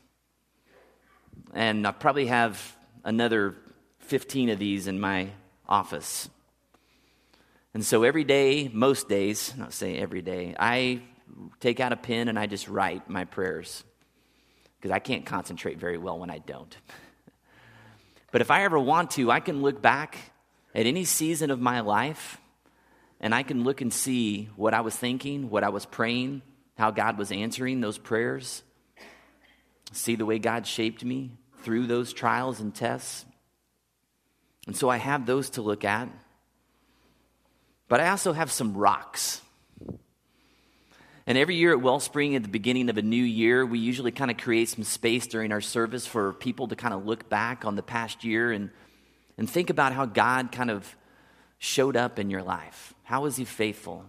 And 1.54 1.86
I 1.86 1.92
probably 1.92 2.26
have 2.26 2.76
another 3.04 3.54
15 4.00 4.50
of 4.50 4.58
these 4.58 4.86
in 4.86 5.00
my 5.00 5.30
office. 5.68 6.28
And 7.72 7.84
so 7.84 8.02
every 8.02 8.24
day, 8.24 8.68
most 8.72 9.08
days, 9.08 9.54
not 9.56 9.72
say 9.72 9.96
every 9.96 10.22
day, 10.22 10.54
I 10.58 11.02
take 11.60 11.80
out 11.80 11.92
a 11.92 11.96
pen 11.96 12.28
and 12.28 12.38
I 12.38 12.46
just 12.46 12.68
write 12.68 13.08
my 13.08 13.24
prayers 13.24 13.84
because 14.76 14.90
I 14.90 14.98
can't 14.98 15.24
concentrate 15.24 15.78
very 15.78 15.98
well 15.98 16.18
when 16.18 16.30
I 16.30 16.38
don't. 16.38 16.76
but 18.32 18.40
if 18.40 18.50
I 18.50 18.64
ever 18.64 18.78
want 18.78 19.12
to, 19.12 19.30
I 19.30 19.40
can 19.40 19.62
look 19.62 19.80
back 19.80 20.18
at 20.74 20.86
any 20.86 21.04
season 21.04 21.50
of 21.50 21.60
my 21.60 21.80
life 21.80 22.38
and 23.20 23.34
I 23.34 23.42
can 23.42 23.64
look 23.64 23.80
and 23.80 23.92
see 23.92 24.48
what 24.56 24.74
I 24.74 24.80
was 24.80 24.96
thinking, 24.96 25.50
what 25.50 25.62
I 25.62 25.68
was 25.68 25.86
praying, 25.86 26.42
how 26.76 26.90
God 26.90 27.18
was 27.18 27.30
answering 27.30 27.80
those 27.80 27.98
prayers, 27.98 28.62
see 29.92 30.14
the 30.16 30.26
way 30.26 30.38
God 30.38 30.66
shaped 30.66 31.04
me 31.04 31.32
through 31.62 31.86
those 31.86 32.12
trials 32.12 32.60
and 32.60 32.74
tests. 32.74 33.24
And 34.66 34.76
so 34.76 34.88
I 34.88 34.96
have 34.96 35.26
those 35.26 35.50
to 35.50 35.62
look 35.62 35.84
at. 35.84 36.08
But 37.88 38.00
I 38.00 38.10
also 38.10 38.32
have 38.32 38.52
some 38.52 38.76
rocks 38.76 39.40
and 41.30 41.38
every 41.38 41.54
year 41.54 41.70
at 41.70 41.80
Wellspring, 41.80 42.34
at 42.34 42.42
the 42.42 42.48
beginning 42.48 42.88
of 42.88 42.98
a 42.98 43.02
new 43.02 43.22
year, 43.22 43.64
we 43.64 43.78
usually 43.78 44.10
kind 44.10 44.32
of 44.32 44.36
create 44.36 44.68
some 44.68 44.82
space 44.82 45.28
during 45.28 45.52
our 45.52 45.60
service 45.60 46.04
for 46.04 46.32
people 46.32 46.66
to 46.66 46.74
kind 46.74 46.92
of 46.92 47.06
look 47.06 47.28
back 47.28 47.64
on 47.64 47.76
the 47.76 47.84
past 47.84 48.24
year 48.24 48.50
and, 48.50 48.70
and 49.38 49.48
think 49.48 49.70
about 49.70 49.92
how 49.92 50.06
God 50.06 50.50
kind 50.50 50.72
of 50.72 50.96
showed 51.58 51.96
up 51.96 52.18
in 52.18 52.30
your 52.30 52.42
life. 52.42 52.94
How 53.04 53.22
was 53.22 53.36
He 53.36 53.44
faithful? 53.44 54.06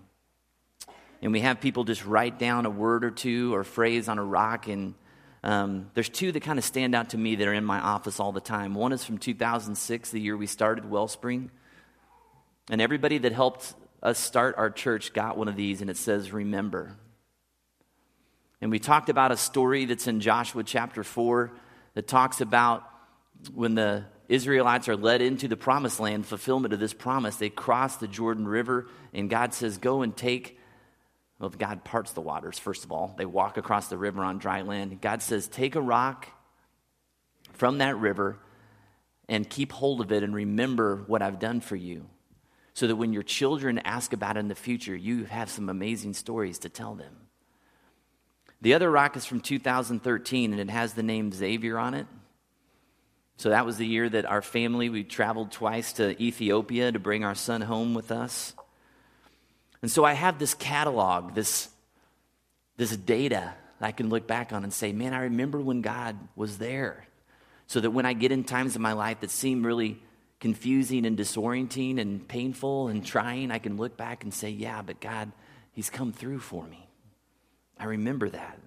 And 1.22 1.32
we 1.32 1.42
have 1.42 1.62
people 1.62 1.84
just 1.84 2.04
write 2.06 2.40
down 2.40 2.66
a 2.66 2.72
word 2.72 3.06
or 3.06 3.12
two 3.12 3.54
or 3.54 3.64
phrase 3.64 4.10
on 4.10 4.18
a 4.18 4.24
rock. 4.24 4.68
And 4.68 4.96
um, 5.44 5.90
there's 5.96 6.10
two 6.10 6.32
that 6.32 6.42
kind 6.42 6.60
of 6.60 6.66
stand 6.66 6.94
out 6.94 7.10
to 7.10 7.18
me 7.18 7.36
that 7.36 7.48
are 7.48 7.54
in 7.54 7.66
my 7.66 7.80
office 7.80 8.20
all 8.20 8.32
the 8.32 8.42
time. 8.42 8.76
One 8.76 8.94
is 8.94 9.04
from 9.04 9.18
2006, 9.18 10.12
the 10.12 10.20
year 10.20 10.38
we 10.38 10.46
started 10.46 10.90
Wellspring. 10.90 11.50
And 12.70 12.80
everybody 12.80 13.18
that 13.20 13.32
helped 13.32 13.74
us 14.04 14.20
start 14.20 14.56
our 14.58 14.70
church 14.70 15.14
got 15.14 15.38
one 15.38 15.48
of 15.48 15.56
these, 15.56 15.82
and 15.82 15.90
it 15.90 15.98
says, 15.98 16.32
Remember. 16.32 16.96
And 18.62 18.70
we 18.70 18.78
talked 18.78 19.10
about 19.10 19.32
a 19.32 19.38
story 19.38 19.86
that's 19.86 20.08
in 20.08 20.20
Joshua 20.20 20.64
chapter 20.64 21.04
4 21.04 21.52
that 21.96 22.08
talks 22.08 22.42
about 22.42 22.84
when 23.54 23.74
the 23.74 24.06
Israelites 24.30 24.88
are 24.88 24.96
led 24.96 25.22
into 25.22 25.48
the 25.48 25.58
promised 25.58 26.00
land, 26.00 26.26
fulfillment 26.26 26.74
of 26.74 26.80
this 26.80 26.94
promise, 26.94 27.36
they 27.36 27.50
cross 27.50 27.98
the 27.98 28.08
Jordan 28.08 28.48
River, 28.48 28.88
and 29.14 29.30
God 29.30 29.54
says, 29.54 29.78
Go 29.78 30.04
and 30.04 30.16
take, 30.16 30.60
well, 31.42 31.50
God 31.50 31.84
parts 31.84 32.12
the 32.12 32.22
waters, 32.22 32.60
first 32.60 32.86
of 32.86 32.92
all. 32.92 33.16
They 33.18 33.26
walk 33.26 33.58
across 33.58 33.88
the 33.88 33.98
river 33.98 34.24
on 34.24 34.38
dry 34.38 34.62
land. 34.62 35.02
God 35.02 35.24
says, 35.24 35.48
Take 35.48 35.76
a 35.76 35.82
rock 35.82 36.28
from 37.54 37.80
that 37.80 37.98
river 37.98 38.38
and 39.28 39.50
keep 39.50 39.72
hold 39.72 40.02
of 40.02 40.12
it 40.12 40.22
and 40.22 40.36
remember 40.36 41.04
what 41.08 41.24
I've 41.24 41.40
done 41.40 41.60
for 41.60 41.76
you. 41.76 42.06
So 42.76 42.86
that 42.86 42.96
when 42.96 43.12
your 43.12 43.24
children 43.24 43.80
ask 43.80 44.14
about 44.14 44.38
it 44.38 44.42
in 44.42 44.50
the 44.50 44.56
future, 44.56 44.96
you 44.96 45.26
have 45.26 45.50
some 45.50 45.68
amazing 45.68 46.14
stories 46.14 46.60
to 46.60 46.70
tell 46.70 46.94
them. 46.94 47.16
The 48.62 48.76
other 48.76 48.92
rock 48.92 49.18
is 49.18 49.26
from 49.26 49.42
2013, 49.42 50.52
and 50.52 50.62
it 50.62 50.70
has 50.70 50.94
the 50.94 51.02
name 51.02 51.32
Xavier 51.32 51.80
on 51.80 51.96
it. 51.96 52.06
So 53.38 53.50
that 53.50 53.66
was 53.66 53.78
the 53.78 53.88
year 53.88 54.08
that 54.08 54.26
our 54.26 54.44
family, 54.44 54.90
we 54.90 55.04
traveled 55.04 55.52
twice 55.52 55.94
to 55.94 56.22
Ethiopia 56.22 56.92
to 56.92 57.00
bring 57.00 57.24
our 57.24 57.34
son 57.34 57.62
home 57.62 57.96
with 57.96 58.12
us. 58.12 58.54
And 59.82 59.90
so 59.90 60.04
I 60.04 60.14
have 60.14 60.38
this 60.38 60.54
catalog, 60.54 61.34
this, 61.34 61.70
this 62.78 62.96
data 62.96 63.54
that 63.80 63.86
I 63.86 63.92
can 63.92 64.10
look 64.10 64.28
back 64.28 64.54
on 64.54 64.64
and 64.64 64.74
say, 64.74 64.92
man, 64.94 65.14
I 65.14 65.24
remember 65.24 65.60
when 65.60 65.82
God 65.82 66.18
was 66.36 66.58
there. 66.58 67.06
So 67.68 67.80
that 67.80 67.92
when 67.92 68.06
I 68.06 68.14
get 68.14 68.32
in 68.32 68.44
times 68.44 68.76
in 68.76 68.82
my 68.82 68.94
life 68.94 69.22
that 69.22 69.32
seem 69.32 69.66
really 69.66 70.02
confusing 70.40 71.06
and 71.06 71.18
disorienting 71.18 72.00
and 72.00 72.28
painful 72.28 72.90
and 72.90 73.06
trying, 73.06 73.50
I 73.50 73.60
can 73.60 73.78
look 73.78 73.96
back 73.96 74.24
and 74.24 74.34
say, 74.34 74.50
yeah, 74.50 74.82
but 74.82 75.00
God, 75.00 75.32
He's 75.72 75.90
come 75.90 76.12
through 76.12 76.40
for 76.40 76.66
me. 76.66 76.88
I 77.80 77.86
remember 77.86 78.30
that. 78.30 78.60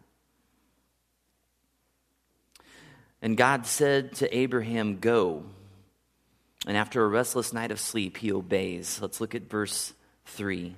And 3.21 3.37
God 3.37 3.66
said 3.66 4.14
to 4.16 4.37
Abraham, 4.37 4.99
Go. 4.99 5.44
And 6.66 6.76
after 6.76 7.04
a 7.04 7.09
restless 7.09 7.52
night 7.52 7.71
of 7.71 7.78
sleep, 7.78 8.16
he 8.16 8.33
obeys. 8.33 8.99
Let's 9.00 9.21
look 9.21 9.35
at 9.35 9.50
verse 9.50 9.92
3. 10.26 10.75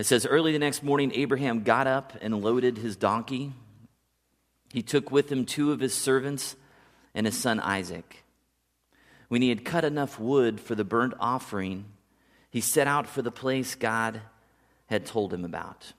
It 0.00 0.06
says, 0.06 0.24
Early 0.24 0.52
the 0.52 0.58
next 0.58 0.82
morning, 0.82 1.12
Abraham 1.14 1.62
got 1.62 1.86
up 1.86 2.16
and 2.22 2.42
loaded 2.42 2.78
his 2.78 2.96
donkey. 2.96 3.52
He 4.72 4.80
took 4.80 5.10
with 5.10 5.30
him 5.30 5.44
two 5.44 5.72
of 5.72 5.80
his 5.80 5.92
servants 5.92 6.56
and 7.14 7.26
his 7.26 7.36
son 7.36 7.60
Isaac. 7.60 8.24
When 9.28 9.42
he 9.42 9.50
had 9.50 9.62
cut 9.62 9.84
enough 9.84 10.18
wood 10.18 10.58
for 10.58 10.74
the 10.74 10.86
burnt 10.86 11.12
offering, 11.20 11.84
he 12.48 12.62
set 12.62 12.86
out 12.86 13.08
for 13.08 13.20
the 13.20 13.30
place 13.30 13.74
God 13.74 14.22
had 14.86 15.04
told 15.04 15.34
him 15.34 15.44
about. 15.44 15.92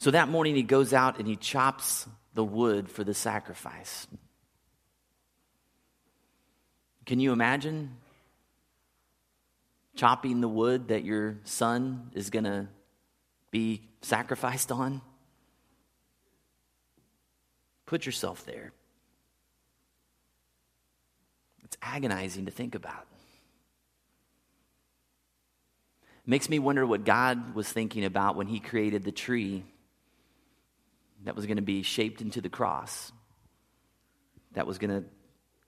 So 0.00 0.10
that 0.10 0.28
morning 0.28 0.56
he 0.56 0.64
goes 0.64 0.92
out 0.92 1.20
and 1.20 1.28
he 1.28 1.36
chops 1.36 2.08
the 2.34 2.42
wood 2.42 2.90
for 2.90 3.04
the 3.04 3.14
sacrifice. 3.14 4.08
Can 7.06 7.20
you 7.20 7.32
imagine 7.32 7.98
chopping 9.98 10.40
the 10.40 10.48
wood 10.48 10.88
that 10.88 11.04
your 11.04 11.38
son 11.42 12.08
is 12.14 12.30
going 12.30 12.44
to 12.44 12.68
be 13.50 13.82
sacrificed 14.00 14.70
on? 14.70 15.02
Put 17.84 18.06
yourself 18.06 18.46
there. 18.46 18.72
It's 21.64 21.76
agonizing 21.82 22.46
to 22.46 22.52
think 22.52 22.76
about. 22.76 23.06
Makes 26.24 26.48
me 26.48 26.60
wonder 26.60 26.86
what 26.86 27.04
God 27.04 27.56
was 27.56 27.68
thinking 27.68 28.04
about 28.04 28.36
when 28.36 28.46
he 28.46 28.60
created 28.60 29.02
the 29.02 29.10
tree 29.10 29.64
that 31.24 31.34
was 31.34 31.46
going 31.46 31.56
to 31.56 31.62
be 31.62 31.82
shaped 31.82 32.20
into 32.20 32.40
the 32.40 32.48
cross, 32.48 33.10
that 34.52 34.64
was 34.64 34.78
going 34.78 35.02
to 35.02 35.08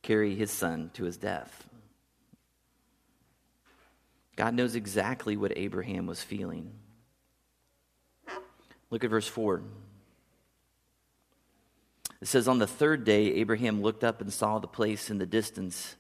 carry 0.03 0.37
his 0.37 0.53
son 0.53 0.91
to 0.95 1.05
his 1.05 1.17
death. 1.17 1.67
God 4.37 4.55
knows 4.55 4.75
exactly 4.75 5.37
what 5.37 5.53
Abraham 5.57 6.07
was 6.07 6.23
feeling. 6.23 6.73
Look 8.91 9.05
at 9.05 9.11
verse 9.11 9.29
4. 9.29 9.63
It 12.21 12.29
says, 12.29 12.49
On 12.49 12.59
the 12.59 12.67
third 12.67 13.05
day, 13.05 13.35
Abraham 13.35 13.83
looked 13.83 14.05
up 14.05 14.21
and 14.21 14.33
saw 14.33 14.59
the 14.59 14.67
place 14.67 15.11
in 15.11 15.19
the 15.19 15.27
distance. 15.27 15.97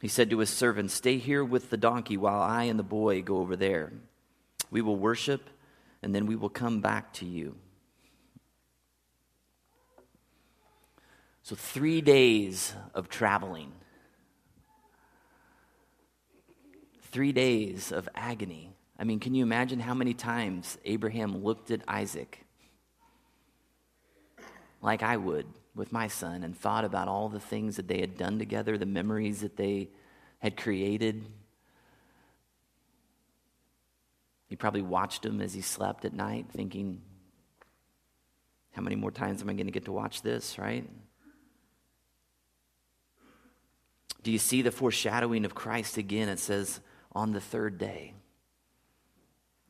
He 0.00 0.08
said 0.08 0.30
to 0.30 0.38
his 0.38 0.50
servant, 0.50 0.90
Stay 0.90 1.18
here 1.18 1.44
with 1.44 1.70
the 1.70 1.76
donkey 1.76 2.16
while 2.16 2.40
I 2.40 2.64
and 2.64 2.78
the 2.78 2.84
boy 2.84 3.22
go 3.22 3.38
over 3.38 3.56
there. 3.56 3.92
We 4.70 4.80
will 4.80 4.96
worship, 4.96 5.50
and 6.02 6.14
then 6.14 6.26
we 6.26 6.36
will 6.36 6.48
come 6.48 6.80
back 6.80 7.12
to 7.14 7.26
you. 7.26 7.56
So, 11.42 11.56
three 11.56 12.00
days 12.00 12.74
of 12.94 13.08
traveling, 13.08 13.72
three 17.10 17.32
days 17.32 17.92
of 17.92 18.08
agony. 18.14 18.72
I 18.98 19.04
mean, 19.04 19.18
can 19.18 19.34
you 19.34 19.42
imagine 19.42 19.80
how 19.80 19.94
many 19.94 20.14
times 20.14 20.78
Abraham 20.84 21.42
looked 21.42 21.70
at 21.70 21.82
Isaac 21.88 22.44
like 24.82 25.02
I 25.02 25.16
would 25.16 25.46
with 25.74 25.92
my 25.92 26.08
son 26.08 26.42
and 26.42 26.56
thought 26.56 26.84
about 26.84 27.08
all 27.08 27.28
the 27.28 27.40
things 27.40 27.76
that 27.76 27.88
they 27.88 28.00
had 28.00 28.16
done 28.16 28.38
together, 28.38 28.76
the 28.76 28.86
memories 28.86 29.40
that 29.40 29.56
they 29.56 29.88
had 30.38 30.56
created? 30.56 31.24
He 34.48 34.56
probably 34.56 34.82
watched 34.82 35.24
him 35.24 35.40
as 35.40 35.54
he 35.54 35.60
slept 35.60 36.04
at 36.04 36.12
night, 36.12 36.46
thinking, 36.52 37.00
how 38.72 38.82
many 38.82 38.96
more 38.96 39.10
times 39.10 39.42
am 39.42 39.48
I 39.48 39.54
going 39.54 39.66
to 39.66 39.72
get 39.72 39.84
to 39.86 39.92
watch 39.92 40.22
this, 40.22 40.58
right? 40.58 40.88
Do 44.22 44.30
you 44.30 44.38
see 44.38 44.62
the 44.62 44.70
foreshadowing 44.70 45.44
of 45.44 45.54
Christ 45.54 45.96
again? 45.96 46.28
It 46.28 46.38
says, 46.38 46.80
on 47.12 47.32
the 47.32 47.40
third 47.40 47.78
day. 47.78 48.14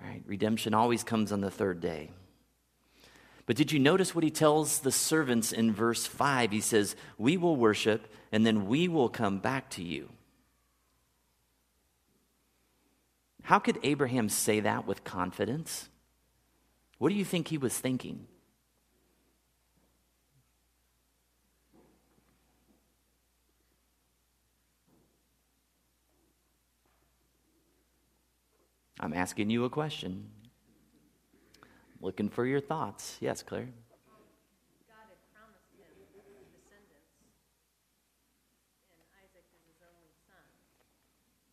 Right? 0.02 0.22
Redemption 0.26 0.74
always 0.74 1.04
comes 1.04 1.32
on 1.32 1.40
the 1.40 1.50
third 1.50 1.80
day. 1.80 2.10
But 3.46 3.56
did 3.56 3.72
you 3.72 3.78
notice 3.78 4.14
what 4.14 4.24
he 4.24 4.30
tells 4.30 4.78
the 4.78 4.92
servants 4.92 5.52
in 5.52 5.72
verse 5.72 6.06
5? 6.06 6.52
He 6.52 6.60
says, 6.60 6.94
We 7.18 7.36
will 7.36 7.56
worship, 7.56 8.06
and 8.30 8.46
then 8.46 8.66
we 8.66 8.88
will 8.88 9.08
come 9.08 9.38
back 9.38 9.70
to 9.70 9.82
you. 9.82 10.08
How 13.42 13.58
could 13.58 13.78
Abraham 13.82 14.28
say 14.28 14.60
that 14.60 14.86
with 14.86 15.02
confidence? 15.02 15.88
What 16.98 17.08
do 17.08 17.16
you 17.16 17.24
think 17.24 17.48
he 17.48 17.58
was 17.58 17.76
thinking? 17.76 18.26
I'm 29.00 29.14
asking 29.14 29.48
you 29.48 29.64
a 29.64 29.70
question. 29.70 30.28
Looking 32.02 32.28
for 32.28 32.44
your 32.44 32.60
thoughts. 32.60 33.16
Yes, 33.20 33.42
Claire. 33.42 33.72
God 34.84 35.08
had 35.08 35.20
promised 35.32 35.72
him 35.72 35.88
descendants, 36.52 37.16
and 38.92 39.00
Isaac 39.24 39.48
is 39.56 39.64
his 39.64 39.80
only 39.80 40.12
son. 40.28 40.44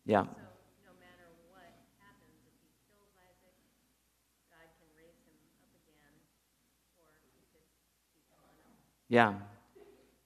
Yeah. 0.04 0.28
So 0.28 0.44
no 0.84 0.92
matter 1.00 1.24
what 1.48 1.72
happens, 1.96 2.36
if 2.44 2.52
he 2.60 2.68
kills 2.92 3.16
Isaac, 3.16 3.56
God 4.52 4.68
can 4.76 4.92
raise 4.92 5.16
him 5.24 5.40
up 5.72 5.88
again, 5.88 6.20
or 7.00 7.16
he 7.32 7.32
could 7.48 7.64
keep 7.96 8.12
him 8.12 8.28
on. 8.44 8.76
Yeah. 9.08 9.40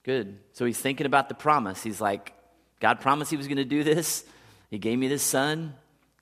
Good. 0.02 0.42
So 0.58 0.66
he's 0.66 0.82
thinking 0.82 1.06
about 1.06 1.28
the 1.28 1.38
promise. 1.38 1.84
He's 1.84 2.00
like, 2.00 2.34
God 2.80 2.98
promised 2.98 3.30
he 3.30 3.36
was 3.36 3.46
going 3.46 3.62
to 3.62 3.64
do 3.64 3.84
this. 3.84 4.26
He 4.70 4.78
gave 4.78 4.98
me 4.98 5.06
this 5.06 5.22
son. 5.22 5.74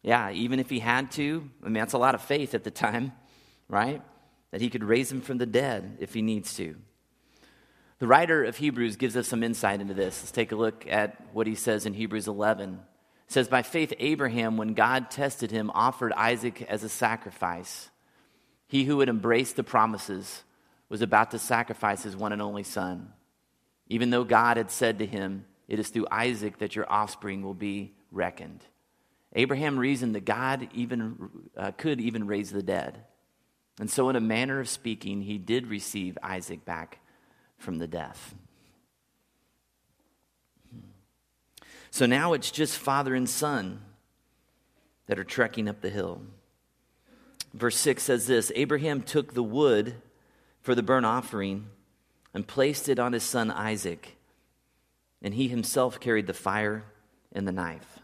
Yeah, 0.02 0.30
even 0.30 0.60
if 0.60 0.70
he 0.70 0.78
had 0.78 1.10
to, 1.12 1.48
I 1.62 1.66
mean, 1.66 1.74
that's 1.74 1.92
a 1.92 1.98
lot 1.98 2.14
of 2.14 2.22
faith 2.22 2.54
at 2.54 2.64
the 2.64 2.70
time, 2.70 3.12
right? 3.68 4.02
That 4.50 4.60
he 4.60 4.70
could 4.70 4.84
raise 4.84 5.12
him 5.12 5.20
from 5.20 5.38
the 5.38 5.46
dead 5.46 5.98
if 6.00 6.14
he 6.14 6.22
needs 6.22 6.54
to. 6.54 6.76
The 7.98 8.06
writer 8.06 8.44
of 8.44 8.56
Hebrews 8.56 8.96
gives 8.96 9.14
us 9.14 9.28
some 9.28 9.42
insight 9.42 9.82
into 9.82 9.92
this. 9.92 10.22
Let's 10.22 10.32
take 10.32 10.52
a 10.52 10.56
look 10.56 10.86
at 10.88 11.20
what 11.34 11.46
he 11.46 11.54
says 11.54 11.84
in 11.84 11.92
Hebrews 11.92 12.28
11. 12.28 12.80
It 13.26 13.32
says, 13.32 13.46
By 13.46 13.60
faith, 13.60 13.92
Abraham, 13.98 14.56
when 14.56 14.72
God 14.72 15.10
tested 15.10 15.50
him, 15.50 15.70
offered 15.74 16.14
Isaac 16.14 16.62
as 16.62 16.82
a 16.82 16.88
sacrifice. 16.88 17.90
He 18.66 18.84
who 18.84 19.00
had 19.00 19.10
embraced 19.10 19.56
the 19.56 19.64
promises 19.64 20.44
was 20.88 21.02
about 21.02 21.32
to 21.32 21.38
sacrifice 21.38 22.02
his 22.02 22.16
one 22.16 22.32
and 22.32 22.40
only 22.40 22.62
son, 22.62 23.12
even 23.88 24.08
though 24.08 24.24
God 24.24 24.56
had 24.56 24.70
said 24.70 24.98
to 25.00 25.06
him, 25.06 25.44
It 25.68 25.78
is 25.78 25.90
through 25.90 26.08
Isaac 26.10 26.58
that 26.58 26.74
your 26.74 26.90
offspring 26.90 27.42
will 27.42 27.54
be 27.54 27.94
reckoned. 28.10 28.64
Abraham 29.34 29.78
reasoned 29.78 30.14
that 30.14 30.24
God 30.24 30.68
even 30.74 31.30
uh, 31.56 31.70
could 31.72 32.00
even 32.00 32.26
raise 32.26 32.50
the 32.50 32.62
dead. 32.62 33.04
And 33.78 33.90
so, 33.90 34.08
in 34.08 34.16
a 34.16 34.20
manner 34.20 34.60
of 34.60 34.68
speaking, 34.68 35.22
he 35.22 35.38
did 35.38 35.68
receive 35.68 36.18
Isaac 36.22 36.64
back 36.64 36.98
from 37.56 37.78
the 37.78 37.86
death. 37.86 38.34
So 41.90 42.06
now 42.06 42.32
it's 42.32 42.50
just 42.50 42.78
father 42.78 43.14
and 43.14 43.28
son 43.28 43.80
that 45.06 45.18
are 45.18 45.24
trekking 45.24 45.68
up 45.68 45.80
the 45.80 45.90
hill. 45.90 46.22
Verse 47.52 47.76
6 47.76 48.02
says 48.02 48.26
this 48.26 48.52
Abraham 48.54 49.02
took 49.02 49.34
the 49.34 49.42
wood 49.42 49.96
for 50.62 50.74
the 50.74 50.82
burnt 50.82 51.06
offering 51.06 51.66
and 52.32 52.46
placed 52.46 52.88
it 52.88 52.98
on 52.98 53.12
his 53.12 53.24
son 53.24 53.50
Isaac, 53.50 54.16
and 55.20 55.34
he 55.34 55.48
himself 55.48 55.98
carried 55.98 56.28
the 56.28 56.34
fire 56.34 56.84
and 57.32 57.46
the 57.46 57.52
knife. 57.52 57.99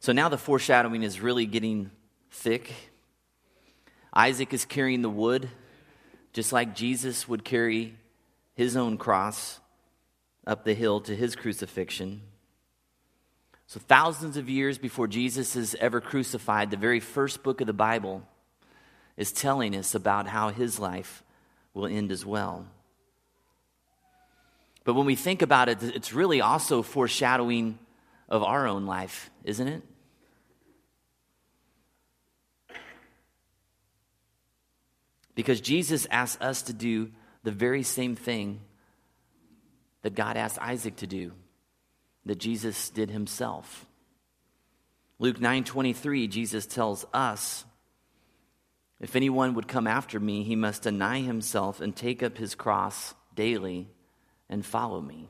So 0.00 0.12
now 0.12 0.30
the 0.30 0.38
foreshadowing 0.38 1.02
is 1.02 1.20
really 1.20 1.44
getting 1.44 1.90
thick. 2.30 2.72
Isaac 4.14 4.54
is 4.54 4.64
carrying 4.64 5.02
the 5.02 5.10
wood, 5.10 5.50
just 6.32 6.52
like 6.52 6.74
Jesus 6.74 7.28
would 7.28 7.44
carry 7.44 7.94
his 8.54 8.78
own 8.78 8.96
cross 8.96 9.60
up 10.46 10.64
the 10.64 10.72
hill 10.72 11.00
to 11.02 11.14
his 11.14 11.36
crucifixion. 11.36 12.22
So, 13.66 13.78
thousands 13.78 14.38
of 14.38 14.48
years 14.48 14.78
before 14.78 15.06
Jesus 15.06 15.54
is 15.54 15.76
ever 15.76 16.00
crucified, 16.00 16.70
the 16.70 16.76
very 16.78 16.98
first 16.98 17.42
book 17.42 17.60
of 17.60 17.66
the 17.66 17.72
Bible 17.72 18.22
is 19.18 19.32
telling 19.32 19.76
us 19.76 19.94
about 19.94 20.26
how 20.26 20.48
his 20.48 20.80
life 20.80 21.22
will 21.74 21.86
end 21.86 22.10
as 22.10 22.24
well. 22.24 22.66
But 24.82 24.94
when 24.94 25.06
we 25.06 25.14
think 25.14 25.42
about 25.42 25.68
it, 25.68 25.82
it's 25.82 26.14
really 26.14 26.40
also 26.40 26.82
foreshadowing 26.82 27.78
of 28.30 28.42
our 28.42 28.66
own 28.66 28.86
life, 28.86 29.30
isn't 29.44 29.66
it? 29.66 29.82
Because 35.34 35.60
Jesus 35.60 36.06
asks 36.10 36.40
us 36.40 36.62
to 36.62 36.72
do 36.72 37.10
the 37.42 37.50
very 37.50 37.82
same 37.82 38.14
thing 38.14 38.60
that 40.02 40.14
God 40.14 40.36
asked 40.36 40.58
Isaac 40.58 40.96
to 40.96 41.06
do, 41.06 41.32
that 42.26 42.38
Jesus 42.38 42.90
did 42.90 43.10
himself. 43.10 43.86
Luke 45.18 45.38
9:23 45.38 46.28
Jesus 46.28 46.66
tells 46.66 47.06
us 47.12 47.64
if 49.00 49.16
anyone 49.16 49.54
would 49.54 49.68
come 49.68 49.86
after 49.86 50.18
me 50.20 50.42
he 50.42 50.56
must 50.56 50.82
deny 50.82 51.20
himself 51.20 51.80
and 51.80 51.94
take 51.94 52.22
up 52.22 52.38
his 52.38 52.54
cross 52.54 53.14
daily 53.34 53.88
and 54.48 54.64
follow 54.64 55.00
me. 55.00 55.28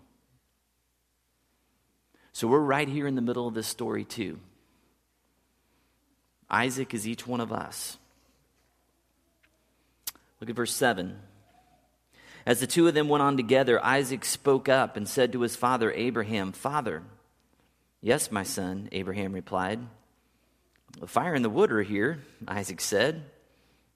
So 2.33 2.49
we're 2.49 2.61
right 2.61 2.89
here 2.89 3.07
in 3.07 3.15
the 3.15 3.23
middle 3.23 3.49
of 3.49 3.55
this 3.55 3.67
story 3.67 4.05
too. 4.05 4.39
Isaac 6.49 6.95
is 6.95 7.07
each 7.07 7.27
one 7.27 7.41
of 7.41 7.53
us. 7.53 7.97
Look 10.41 10.51
at 10.51 10.57
verse 10.57 10.75
7. 10.75 11.19
As 12.47 12.61
the 12.61 12.67
two 12.67 12.89
of 12.89 12.95
them 12.95 13.09
went 13.09 13.23
on 13.23 13.37
together, 13.37 13.85
Isaac 13.85 14.25
spoke 14.25 14.69
up 14.69 14.97
and 14.97 15.09
said 15.09 15.33
to 15.33 15.43
his 15.43 15.57
father 15.57 15.93
Abraham, 15.93 16.53
Father, 16.53 17.03
yes, 18.01 18.33
my 18.33 18.43
son, 18.43 18.89
Abraham 18.93 19.33
replied. 19.33 19.81
The 20.99 21.07
fire 21.07 21.35
and 21.35 21.45
the 21.45 21.51
wood 21.51 21.71
are 21.71 21.83
here, 21.83 22.21
Isaac 22.49 22.81
said, 22.81 23.23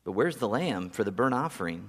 but 0.04 0.12
where's 0.12 0.36
the 0.36 0.48
lamb 0.48 0.90
for 0.90 1.02
the 1.02 1.10
burnt 1.10 1.34
offering? 1.34 1.88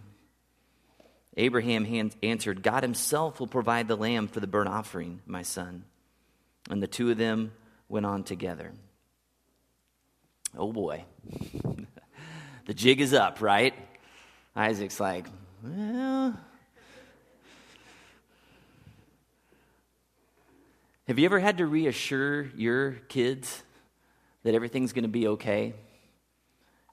Abraham 1.37 2.11
answered, 2.23 2.63
God 2.63 2.81
himself 2.81 3.39
will 3.39 3.47
provide 3.47 3.87
the 3.87 3.97
lamb 3.97 4.27
for 4.27 4.39
the 4.39 4.47
burnt 4.47 4.69
offering, 4.69 5.21
my 5.25 5.41
son. 5.41 5.83
And 6.69 6.81
the 6.81 6.87
two 6.87 7.11
of 7.11 7.17
them 7.17 7.51
went 7.89 8.05
on 8.05 8.23
together. 8.23 8.71
Oh 10.57 10.71
boy. 10.71 11.05
the 12.65 12.73
jig 12.73 13.01
is 13.01 13.13
up, 13.13 13.41
right? 13.41 13.73
Isaac's 14.55 14.99
like, 14.99 15.27
well. 15.63 16.37
Have 21.07 21.19
you 21.19 21.25
ever 21.25 21.39
had 21.39 21.59
to 21.59 21.67
reassure 21.67 22.49
your 22.55 22.93
kids 23.09 23.63
that 24.43 24.55
everything's 24.55 24.91
going 24.91 25.03
to 25.03 25.09
be 25.09 25.27
okay 25.27 25.75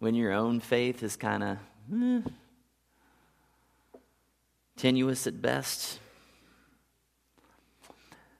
when 0.00 0.14
your 0.14 0.32
own 0.32 0.60
faith 0.60 1.02
is 1.02 1.16
kind 1.16 1.42
of 1.42 1.58
eh, 1.94 2.20
tenuous 4.76 5.26
at 5.26 5.40
best? 5.40 5.98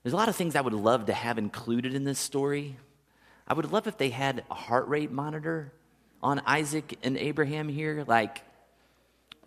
There's 0.03 0.13
a 0.13 0.17
lot 0.17 0.29
of 0.29 0.35
things 0.35 0.55
I 0.55 0.61
would 0.61 0.73
love 0.73 1.05
to 1.05 1.13
have 1.13 1.37
included 1.37 1.95
in 1.95 2.03
this 2.03 2.19
story. 2.19 2.77
I 3.47 3.53
would 3.53 3.71
love 3.71 3.87
if 3.87 3.97
they 3.97 4.09
had 4.09 4.43
a 4.51 4.53
heart 4.53 4.87
rate 4.89 5.11
monitor 5.11 5.71
on 6.21 6.41
Isaac 6.45 6.99
and 7.03 7.17
Abraham 7.17 7.69
here. 7.69 8.03
Like, 8.05 8.41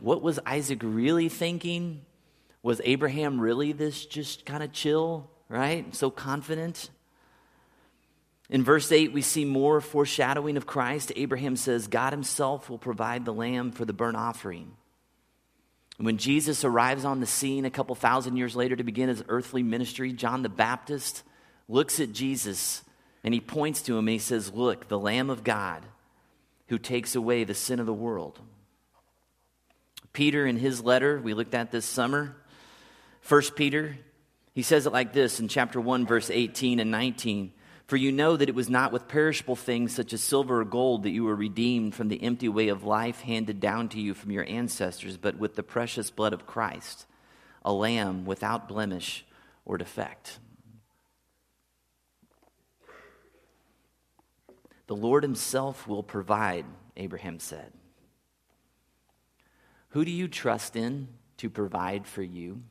what 0.00 0.22
was 0.22 0.38
Isaac 0.46 0.80
really 0.82 1.28
thinking? 1.28 2.02
Was 2.62 2.80
Abraham 2.84 3.38
really 3.38 3.72
this 3.72 4.06
just 4.06 4.46
kind 4.46 4.62
of 4.62 4.72
chill, 4.72 5.30
right? 5.48 5.94
So 5.94 6.10
confident? 6.10 6.90
In 8.48 8.62
verse 8.62 8.90
8, 8.90 9.12
we 9.12 9.22
see 9.22 9.44
more 9.44 9.80
foreshadowing 9.80 10.56
of 10.56 10.66
Christ. 10.66 11.12
Abraham 11.16 11.56
says, 11.56 11.86
God 11.86 12.12
himself 12.12 12.70
will 12.70 12.78
provide 12.78 13.24
the 13.24 13.32
lamb 13.32 13.72
for 13.72 13.84
the 13.84 13.92
burnt 13.92 14.16
offering. 14.16 14.72
When 15.98 16.18
Jesus 16.18 16.64
arrives 16.64 17.04
on 17.04 17.20
the 17.20 17.26
scene 17.26 17.64
a 17.64 17.70
couple 17.70 17.94
thousand 17.94 18.36
years 18.36 18.54
later 18.54 18.76
to 18.76 18.84
begin 18.84 19.08
his 19.08 19.24
earthly 19.28 19.62
ministry, 19.62 20.12
John 20.12 20.42
the 20.42 20.48
Baptist 20.48 21.22
looks 21.68 22.00
at 22.00 22.12
Jesus 22.12 22.82
and 23.24 23.32
he 23.32 23.40
points 23.40 23.82
to 23.82 23.92
him 23.92 24.06
and 24.06 24.10
he 24.10 24.18
says, 24.18 24.52
Look, 24.52 24.88
the 24.88 24.98
Lamb 24.98 25.30
of 25.30 25.42
God 25.42 25.82
who 26.68 26.78
takes 26.78 27.14
away 27.14 27.44
the 27.44 27.54
sin 27.54 27.80
of 27.80 27.86
the 27.86 27.94
world. 27.94 28.38
Peter, 30.12 30.46
in 30.46 30.56
his 30.56 30.82
letter, 30.82 31.20
we 31.20 31.34
looked 31.34 31.54
at 31.54 31.70
this 31.70 31.84
summer, 31.84 32.36
1 33.28 33.42
Peter, 33.54 33.96
he 34.54 34.62
says 34.62 34.86
it 34.86 34.92
like 34.92 35.12
this 35.12 35.40
in 35.40 35.48
chapter 35.48 35.80
1, 35.80 36.06
verse 36.06 36.30
18 36.30 36.80
and 36.80 36.90
19. 36.90 37.52
For 37.86 37.96
you 37.96 38.10
know 38.10 38.36
that 38.36 38.48
it 38.48 38.54
was 38.54 38.68
not 38.68 38.90
with 38.90 39.06
perishable 39.06 39.54
things 39.54 39.94
such 39.94 40.12
as 40.12 40.20
silver 40.20 40.60
or 40.60 40.64
gold 40.64 41.04
that 41.04 41.10
you 41.10 41.22
were 41.22 41.36
redeemed 41.36 41.94
from 41.94 42.08
the 42.08 42.22
empty 42.22 42.48
way 42.48 42.68
of 42.68 42.82
life 42.82 43.20
handed 43.20 43.60
down 43.60 43.88
to 43.90 44.00
you 44.00 44.12
from 44.12 44.32
your 44.32 44.44
ancestors, 44.48 45.16
but 45.16 45.38
with 45.38 45.54
the 45.54 45.62
precious 45.62 46.10
blood 46.10 46.32
of 46.32 46.46
Christ, 46.46 47.06
a 47.64 47.72
lamb 47.72 48.24
without 48.24 48.68
blemish 48.68 49.24
or 49.64 49.78
defect. 49.78 50.40
The 54.88 54.96
Lord 54.96 55.22
Himself 55.22 55.86
will 55.86 56.02
provide, 56.02 56.64
Abraham 56.96 57.38
said. 57.38 57.72
Who 59.90 60.04
do 60.04 60.10
you 60.10 60.26
trust 60.26 60.74
in 60.74 61.08
to 61.38 61.48
provide 61.48 62.06
for 62.06 62.22
you? 62.22 62.62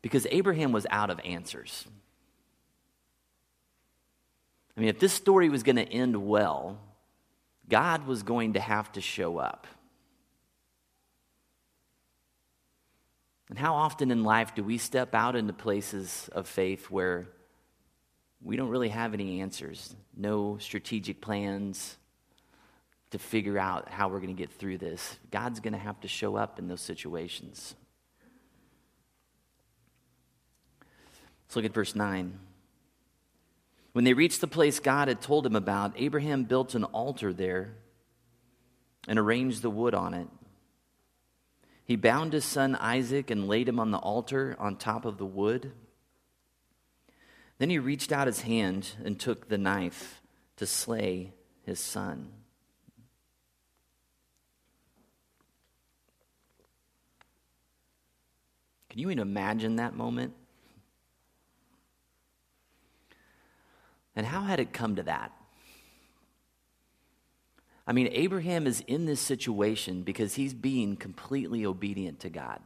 Because 0.00 0.26
Abraham 0.30 0.72
was 0.72 0.86
out 0.90 1.10
of 1.10 1.20
answers. 1.24 1.86
I 4.76 4.80
mean, 4.80 4.88
if 4.88 4.98
this 4.98 5.12
story 5.12 5.48
was 5.48 5.62
going 5.62 5.76
to 5.76 5.88
end 5.88 6.16
well, 6.16 6.78
God 7.68 8.06
was 8.06 8.22
going 8.22 8.54
to 8.54 8.60
have 8.60 8.90
to 8.92 9.00
show 9.00 9.38
up. 9.38 9.66
And 13.48 13.58
how 13.58 13.74
often 13.74 14.10
in 14.10 14.24
life 14.24 14.54
do 14.54 14.64
we 14.64 14.78
step 14.78 15.14
out 15.14 15.36
into 15.36 15.52
places 15.52 16.28
of 16.32 16.48
faith 16.48 16.90
where 16.90 17.28
we 18.42 18.56
don't 18.56 18.68
really 18.68 18.88
have 18.88 19.14
any 19.14 19.40
answers, 19.40 19.94
no 20.16 20.58
strategic 20.58 21.20
plans 21.20 21.96
to 23.10 23.18
figure 23.18 23.58
out 23.58 23.88
how 23.88 24.08
we're 24.08 24.18
going 24.18 24.34
to 24.34 24.42
get 24.42 24.50
through 24.50 24.78
this? 24.78 25.18
God's 25.30 25.60
going 25.60 25.74
to 25.74 25.78
have 25.78 26.00
to 26.00 26.08
show 26.08 26.36
up 26.36 26.58
in 26.58 26.66
those 26.66 26.80
situations. 26.80 27.76
Let's 31.46 31.56
look 31.56 31.64
at 31.64 31.74
verse 31.74 31.94
9. 31.94 32.38
When 33.94 34.02
they 34.02 34.12
reached 34.12 34.40
the 34.40 34.48
place 34.48 34.80
God 34.80 35.06
had 35.06 35.22
told 35.22 35.46
him 35.46 35.54
about, 35.54 35.92
Abraham 35.96 36.42
built 36.42 36.74
an 36.74 36.82
altar 36.82 37.32
there 37.32 37.76
and 39.06 39.20
arranged 39.20 39.62
the 39.62 39.70
wood 39.70 39.94
on 39.94 40.14
it. 40.14 40.26
He 41.84 41.94
bound 41.94 42.32
his 42.32 42.44
son 42.44 42.74
Isaac 42.74 43.30
and 43.30 43.46
laid 43.46 43.68
him 43.68 43.78
on 43.78 43.92
the 43.92 43.98
altar 43.98 44.56
on 44.58 44.74
top 44.74 45.04
of 45.04 45.16
the 45.16 45.24
wood. 45.24 45.70
Then 47.58 47.70
he 47.70 47.78
reached 47.78 48.10
out 48.10 48.26
his 48.26 48.40
hand 48.40 48.90
and 49.04 49.20
took 49.20 49.48
the 49.48 49.58
knife 49.58 50.20
to 50.56 50.66
slay 50.66 51.32
his 51.62 51.78
son. 51.78 52.32
Can 58.88 58.98
you 58.98 59.06
even 59.06 59.20
imagine 59.20 59.76
that 59.76 59.94
moment? 59.94 60.34
And 64.16 64.26
how 64.26 64.42
had 64.42 64.60
it 64.60 64.72
come 64.72 64.96
to 64.96 65.02
that? 65.04 65.32
I 67.86 67.92
mean, 67.92 68.08
Abraham 68.12 68.66
is 68.66 68.82
in 68.86 69.04
this 69.06 69.20
situation 69.20 70.02
because 70.02 70.34
he's 70.34 70.54
being 70.54 70.96
completely 70.96 71.66
obedient 71.66 72.20
to 72.20 72.30
God. 72.30 72.60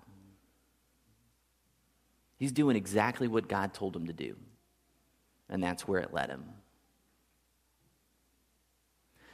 He's 2.36 2.52
doing 2.52 2.76
exactly 2.76 3.26
what 3.26 3.48
God 3.48 3.74
told 3.74 3.96
him 3.96 4.06
to 4.06 4.12
do, 4.12 4.36
and 5.48 5.62
that's 5.62 5.88
where 5.88 6.00
it 6.00 6.14
led 6.14 6.30
him. 6.30 6.44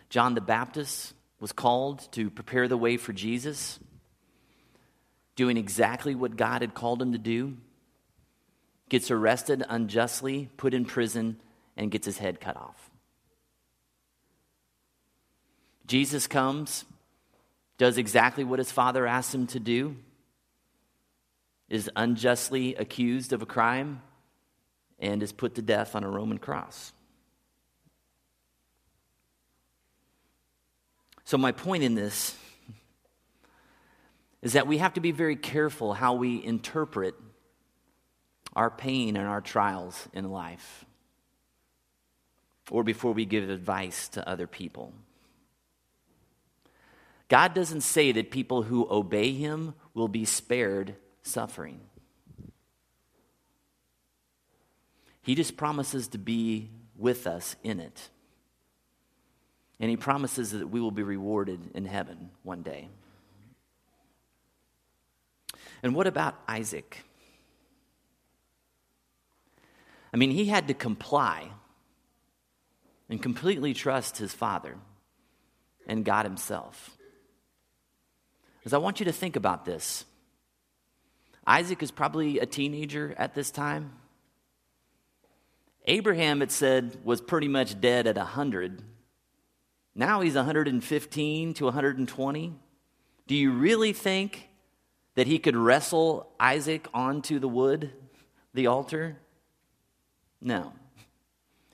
John 0.09 0.35
the 0.35 0.41
Baptist 0.41 1.13
was 1.39 1.53
called 1.53 2.11
to 2.13 2.31
prepare 2.31 2.67
the 2.67 2.79
way 2.79 2.97
for 2.97 3.13
Jesus, 3.13 3.79
doing 5.37 5.59
exactly 5.59 6.15
what 6.15 6.37
God 6.37 6.63
had 6.63 6.73
called 6.73 7.03
him 7.03 7.13
to 7.13 7.19
do, 7.19 7.59
gets 8.89 9.11
arrested 9.11 9.63
unjustly, 9.69 10.49
put 10.57 10.73
in 10.73 10.87
prison, 10.87 11.39
and 11.77 11.91
gets 11.91 12.07
his 12.07 12.19
head 12.19 12.41
cut 12.41 12.57
off. 12.57 12.91
Jesus 15.87 16.27
comes, 16.27 16.85
does 17.79 17.99
exactly 17.99 18.45
what 18.45 18.59
his 18.59 18.73
father 18.73 19.07
asked 19.07 19.35
him 19.35 19.47
to 19.49 19.61
do, 19.61 19.97
is 21.69 21.91
unjustly 21.97 22.75
accused 22.77 23.33
of 23.33 23.43
a 23.43 23.47
crime, 23.47 24.03
and 24.99 25.23
is 25.23 25.33
put 25.33 25.57
to 25.57 25.63
death 25.63 25.95
on 25.95 26.05
a 26.05 26.09
Roman 26.09 26.39
cross. 26.39 26.93
So, 31.25 31.39
my 31.39 31.53
point 31.53 31.83
in 31.83 31.95
this 31.95 32.37
is 34.43 34.53
that 34.53 34.67
we 34.67 34.79
have 34.79 34.95
to 34.95 35.01
be 35.01 35.11
very 35.11 35.37
careful 35.37 35.95
how 35.95 36.15
we 36.15 36.43
interpret 36.45 37.15
our 38.55 38.71
pain 38.71 39.17
and 39.17 39.27
our 39.27 39.41
trials 39.41 40.09
in 40.13 40.31
life 40.31 40.85
or 42.71 42.83
before 42.83 43.13
we 43.13 43.25
give 43.25 43.49
advice 43.49 44.09
to 44.09 44.29
other 44.29 44.47
people. 44.47 44.93
God 47.29 47.55
doesn't 47.55 47.83
say 47.83 48.13
that 48.13 48.31
people 48.31 48.63
who 48.63 48.87
obey 48.91 49.33
Him 49.33 49.75
will 49.95 50.09
be 50.09 50.25
spared 50.25 50.95
suffering. 51.23 51.81
He 55.23 55.35
just 55.35 55.57
promises 55.57 56.09
to 56.09 56.19
be 56.19 56.71
with 56.97 57.27
us 57.27 57.57
in 57.63 57.81
it. 57.81 58.11
And 59.81 59.91
He 59.91 59.97
promises 59.97 60.53
that 60.53 60.69
we 60.69 60.81
will 60.81 60.91
be 60.91 61.03
rewarded 61.03 61.71
in 61.75 61.87
heaven 61.87 62.31
one 62.43 62.63
day. 62.63 62.89
And 65.83 65.95
what 65.95 66.07
about 66.07 66.39
Isaac? 66.49 67.05
I 70.15 70.17
mean, 70.17 70.31
he 70.31 70.47
had 70.47 70.69
to 70.69 70.75
comply 70.75 71.51
and 73.09 73.23
completely 73.23 73.75
trust 73.75 74.19
his 74.19 74.33
father 74.33 74.77
and 75.87 76.05
God 76.05 76.25
himself. 76.25 76.97
Because 78.59 78.73
I 78.73 78.79
want 78.79 79.01
you 79.01 79.07
to 79.07 79.13
think 79.13 79.37
about 79.37 79.65
this. 79.65 80.05
Isaac 81.47 81.83
is 81.83 81.91
probably 81.91 82.39
a 82.39 82.47
teenager 82.47 83.15
at 83.19 83.35
this 83.35 83.51
time. 83.51 83.93
Abraham, 85.87 86.41
it 86.41 86.51
said, 86.51 86.99
was 87.05 87.21
pretty 87.21 87.49
much 87.49 87.79
dead 87.79 88.07
at 88.07 88.17
100. 88.17 88.83
Now 89.95 90.23
he's 90.23 90.35
115 90.35 91.55
to 91.55 91.65
120. 91.65 92.55
Do 93.27 93.35
you 93.35 93.53
really 93.53 93.93
think 93.93 94.49
that 95.15 95.27
he 95.27 95.39
could 95.39 95.57
wrestle 95.57 96.33
Isaac 96.41 96.89
onto 96.95 97.39
the 97.39 97.49
wood, 97.49 97.93
the 98.55 98.67
altar? 98.67 99.19
No. 100.41 100.73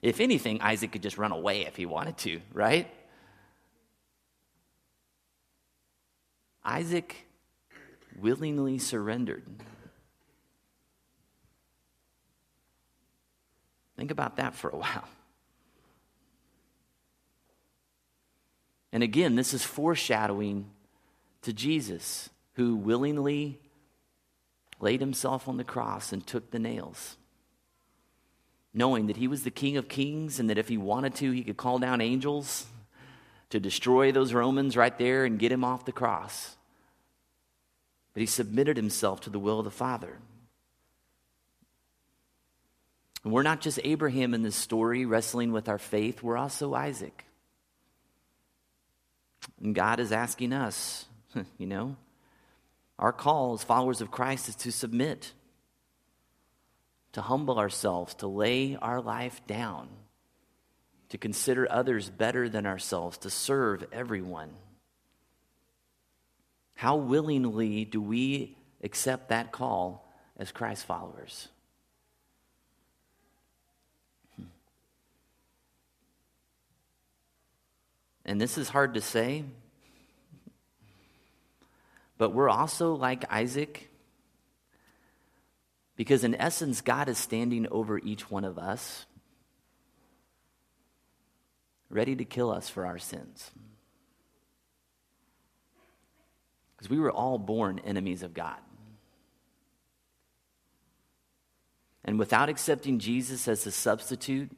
If 0.01 0.19
anything, 0.19 0.61
Isaac 0.61 0.91
could 0.91 1.03
just 1.03 1.17
run 1.17 1.31
away 1.31 1.65
if 1.65 1.75
he 1.75 1.85
wanted 1.85 2.17
to, 2.19 2.41
right? 2.53 2.91
Isaac 6.63 7.27
willingly 8.19 8.79
surrendered. 8.79 9.43
Think 13.95 14.09
about 14.09 14.37
that 14.37 14.55
for 14.55 14.69
a 14.69 14.77
while. 14.77 15.07
And 18.91 19.03
again, 19.03 19.35
this 19.35 19.53
is 19.53 19.63
foreshadowing 19.63 20.69
to 21.43 21.53
Jesus, 21.53 22.29
who 22.55 22.75
willingly 22.75 23.59
laid 24.79 24.99
himself 24.99 25.47
on 25.47 25.57
the 25.57 25.63
cross 25.63 26.11
and 26.11 26.25
took 26.25 26.51
the 26.51 26.59
nails 26.59 27.17
knowing 28.73 29.07
that 29.07 29.17
he 29.17 29.27
was 29.27 29.43
the 29.43 29.51
King 29.51 29.77
of 29.77 29.87
Kings 29.87 30.39
and 30.39 30.49
that 30.49 30.57
if 30.57 30.67
he 30.67 30.77
wanted 30.77 31.15
to, 31.15 31.31
he 31.31 31.43
could 31.43 31.57
call 31.57 31.79
down 31.79 32.01
angels 32.01 32.65
to 33.49 33.59
destroy 33.59 34.11
those 34.11 34.33
Romans 34.33 34.77
right 34.77 34.97
there 34.97 35.25
and 35.25 35.39
get 35.39 35.51
him 35.51 35.63
off 35.63 35.85
the 35.85 35.91
cross. 35.91 36.55
But 38.13 38.21
he 38.21 38.27
submitted 38.27 38.77
himself 38.77 39.21
to 39.21 39.29
the 39.29 39.39
will 39.39 39.59
of 39.59 39.65
the 39.65 39.71
Father. 39.71 40.17
And 43.23 43.31
we're 43.31 43.43
not 43.43 43.61
just 43.61 43.79
Abraham 43.83 44.33
in 44.33 44.41
this 44.41 44.55
story 44.55 45.05
wrestling 45.05 45.51
with 45.51 45.69
our 45.69 45.77
faith, 45.77 46.23
we're 46.23 46.37
also 46.37 46.73
Isaac. 46.73 47.25
And 49.61 49.75
God 49.75 49.99
is 49.99 50.11
asking 50.11 50.53
us, 50.53 51.05
you 51.57 51.67
know, 51.67 51.95
our 52.97 53.11
call 53.13 53.53
as 53.53 53.63
followers 53.63 54.01
of 54.01 54.11
Christ 54.11 54.49
is 54.49 54.55
to 54.57 54.71
submit, 54.71 55.33
to 57.13 57.21
humble 57.21 57.59
ourselves, 57.59 58.15
to 58.15 58.27
lay 58.27 58.75
our 58.75 59.01
life 59.01 59.45
down, 59.45 59.89
to 61.09 61.17
consider 61.17 61.69
others 61.69 62.09
better 62.09 62.47
than 62.47 62.65
ourselves, 62.65 63.17
to 63.19 63.29
serve 63.29 63.85
everyone. 63.91 64.51
How 66.75 66.95
willingly 66.95 67.85
do 67.85 68.01
we 68.01 68.57
accept 68.83 69.29
that 69.29 69.51
call 69.51 70.09
as 70.37 70.51
Christ 70.51 70.85
followers? 70.85 71.49
Hmm. 74.37 74.45
And 78.25 78.41
this 78.41 78.57
is 78.57 78.69
hard 78.69 78.93
to 78.93 79.01
say, 79.01 79.43
but 82.17 82.29
we're 82.29 82.49
also 82.49 82.95
like 82.95 83.25
Isaac 83.31 83.90
because, 86.01 86.23
in 86.23 86.33
essence, 86.33 86.81
God 86.81 87.09
is 87.09 87.19
standing 87.19 87.67
over 87.69 87.99
each 87.99 88.31
one 88.31 88.43
of 88.43 88.57
us, 88.57 89.05
ready 91.91 92.15
to 92.15 92.25
kill 92.25 92.49
us 92.49 92.67
for 92.67 92.87
our 92.87 92.97
sins. 92.97 93.51
Because 96.75 96.89
we 96.89 96.99
were 96.99 97.11
all 97.11 97.37
born 97.37 97.79
enemies 97.85 98.23
of 98.23 98.33
God. 98.33 98.57
And 102.03 102.17
without 102.17 102.49
accepting 102.49 102.97
Jesus 102.97 103.47
as 103.47 103.63
the 103.63 103.71
substitute 103.71 104.49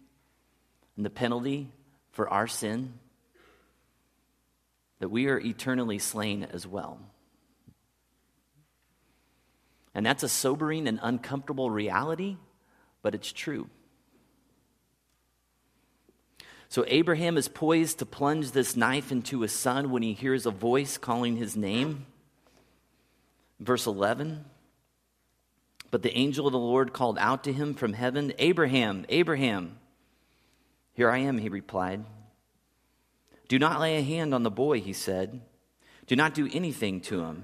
and 0.95 1.05
the 1.05 1.09
penalty 1.09 1.67
for 2.13 2.29
our 2.29 2.47
sin, 2.47 2.93
that 4.99 5.09
we 5.09 5.27
are 5.27 5.41
eternally 5.41 5.99
slain 5.99 6.47
as 6.53 6.65
well. 6.65 6.99
And 9.95 10.05
that's 10.05 10.23
a 10.23 10.29
sobering 10.29 10.87
and 10.87 10.99
uncomfortable 11.01 11.69
reality, 11.69 12.37
but 13.01 13.13
it's 13.13 13.31
true. 13.31 13.69
So 16.67 16.83
Abraham 16.87 17.37
is 17.37 17.47
poised 17.47 17.99
to 17.99 18.05
plunge 18.05 18.51
this 18.51 18.75
knife 18.75 19.11
into 19.11 19.41
his 19.41 19.51
son 19.51 19.91
when 19.91 20.01
he 20.01 20.13
hears 20.13 20.47
a 20.47 20.51
voice 20.51 20.97
calling 20.97 21.37
his 21.37 21.55
name. 21.55 22.07
Verse 23.59 23.85
11. 23.85 24.45
But 25.91 26.01
the 26.01 26.17
angel 26.17 26.47
of 26.47 26.53
the 26.53 26.57
Lord 26.57 26.91
called 26.91 27.19
out 27.19 27.43
to 27.43 27.53
him 27.53 27.75
from 27.75 27.93
heaven, 27.93 28.33
Abraham, 28.39 29.05
Abraham. 29.09 29.77
Here 30.93 31.11
I 31.11 31.19
am, 31.19 31.37
he 31.37 31.49
replied. 31.49 32.03
Do 33.47 33.59
not 33.59 33.79
lay 33.79 33.97
a 33.97 34.01
hand 34.01 34.33
on 34.33 34.41
the 34.41 34.49
boy, 34.49 34.81
he 34.81 34.93
said. 34.93 35.41
Do 36.07 36.15
not 36.15 36.33
do 36.33 36.49
anything 36.51 37.01
to 37.01 37.23
him. 37.23 37.43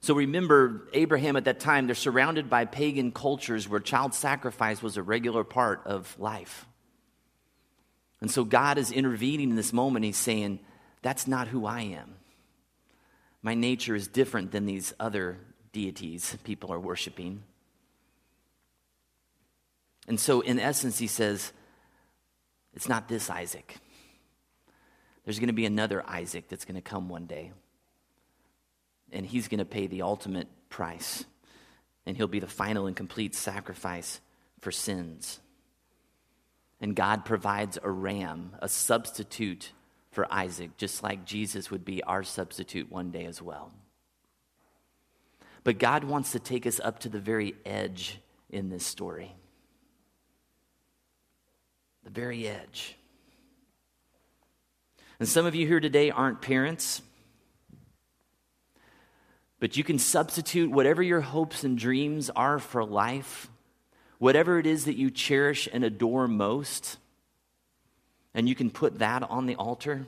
So 0.00 0.14
remember, 0.14 0.88
Abraham 0.92 1.36
at 1.36 1.44
that 1.44 1.60
time, 1.60 1.86
they're 1.86 1.94
surrounded 1.94 2.48
by 2.48 2.64
pagan 2.64 3.12
cultures 3.12 3.68
where 3.68 3.80
child 3.80 4.14
sacrifice 4.14 4.82
was 4.82 4.96
a 4.96 5.02
regular 5.02 5.44
part 5.44 5.82
of 5.86 6.14
life. 6.18 6.66
And 8.20 8.30
so 8.30 8.44
God 8.44 8.78
is 8.78 8.92
intervening 8.92 9.50
in 9.50 9.56
this 9.56 9.72
moment. 9.72 10.04
He's 10.04 10.16
saying, 10.16 10.60
That's 11.02 11.26
not 11.26 11.48
who 11.48 11.66
I 11.66 11.82
am. 11.82 12.14
My 13.42 13.54
nature 13.54 13.94
is 13.94 14.08
different 14.08 14.52
than 14.52 14.66
these 14.66 14.92
other 14.98 15.38
deities 15.72 16.36
people 16.44 16.72
are 16.72 16.80
worshiping. 16.80 17.42
And 20.08 20.18
so, 20.18 20.40
in 20.40 20.58
essence, 20.58 20.98
he 20.98 21.06
says, 21.06 21.52
It's 22.74 22.88
not 22.88 23.08
this 23.08 23.28
Isaac. 23.28 23.76
There's 25.24 25.38
going 25.38 25.48
to 25.48 25.52
be 25.52 25.66
another 25.66 26.04
Isaac 26.06 26.48
that's 26.48 26.64
going 26.64 26.76
to 26.76 26.80
come 26.80 27.08
one 27.08 27.26
day 27.26 27.52
and 29.12 29.24
he's 29.24 29.48
going 29.48 29.58
to 29.58 29.64
pay 29.64 29.86
the 29.86 30.02
ultimate 30.02 30.48
price. 30.68 31.24
And 32.04 32.16
he'll 32.16 32.28
be 32.28 32.40
the 32.40 32.46
final 32.46 32.86
and 32.86 32.96
complete 32.96 33.34
sacrifice 33.34 34.20
for 34.60 34.70
sins. 34.70 35.40
And 36.80 36.94
God 36.94 37.24
provides 37.24 37.78
a 37.82 37.90
ram, 37.90 38.52
a 38.60 38.68
substitute 38.68 39.72
for 40.10 40.26
Isaac, 40.32 40.76
just 40.76 41.02
like 41.02 41.24
Jesus 41.24 41.70
would 41.70 41.84
be 41.84 42.02
our 42.02 42.22
substitute 42.22 42.90
one 42.90 43.10
day 43.10 43.24
as 43.24 43.42
well. 43.42 43.72
But 45.64 45.78
God 45.78 46.04
wants 46.04 46.32
to 46.32 46.38
take 46.38 46.66
us 46.66 46.78
up 46.78 47.00
to 47.00 47.08
the 47.08 47.18
very 47.18 47.54
edge 47.64 48.20
in 48.50 48.68
this 48.68 48.86
story. 48.86 49.34
The 52.04 52.10
very 52.10 52.46
edge. 52.46 52.96
And 55.18 55.28
some 55.28 55.44
of 55.44 55.54
you 55.54 55.66
here 55.66 55.80
today 55.80 56.10
aren't 56.10 56.40
parents. 56.40 57.02
But 59.58 59.76
you 59.76 59.84
can 59.84 59.98
substitute 59.98 60.70
whatever 60.70 61.02
your 61.02 61.22
hopes 61.22 61.64
and 61.64 61.78
dreams 61.78 62.30
are 62.30 62.58
for 62.58 62.84
life, 62.84 63.48
whatever 64.18 64.58
it 64.58 64.66
is 64.66 64.84
that 64.84 64.96
you 64.96 65.10
cherish 65.10 65.68
and 65.72 65.82
adore 65.84 66.28
most, 66.28 66.98
and 68.34 68.48
you 68.48 68.54
can 68.54 68.70
put 68.70 68.98
that 68.98 69.22
on 69.22 69.46
the 69.46 69.56
altar. 69.56 70.06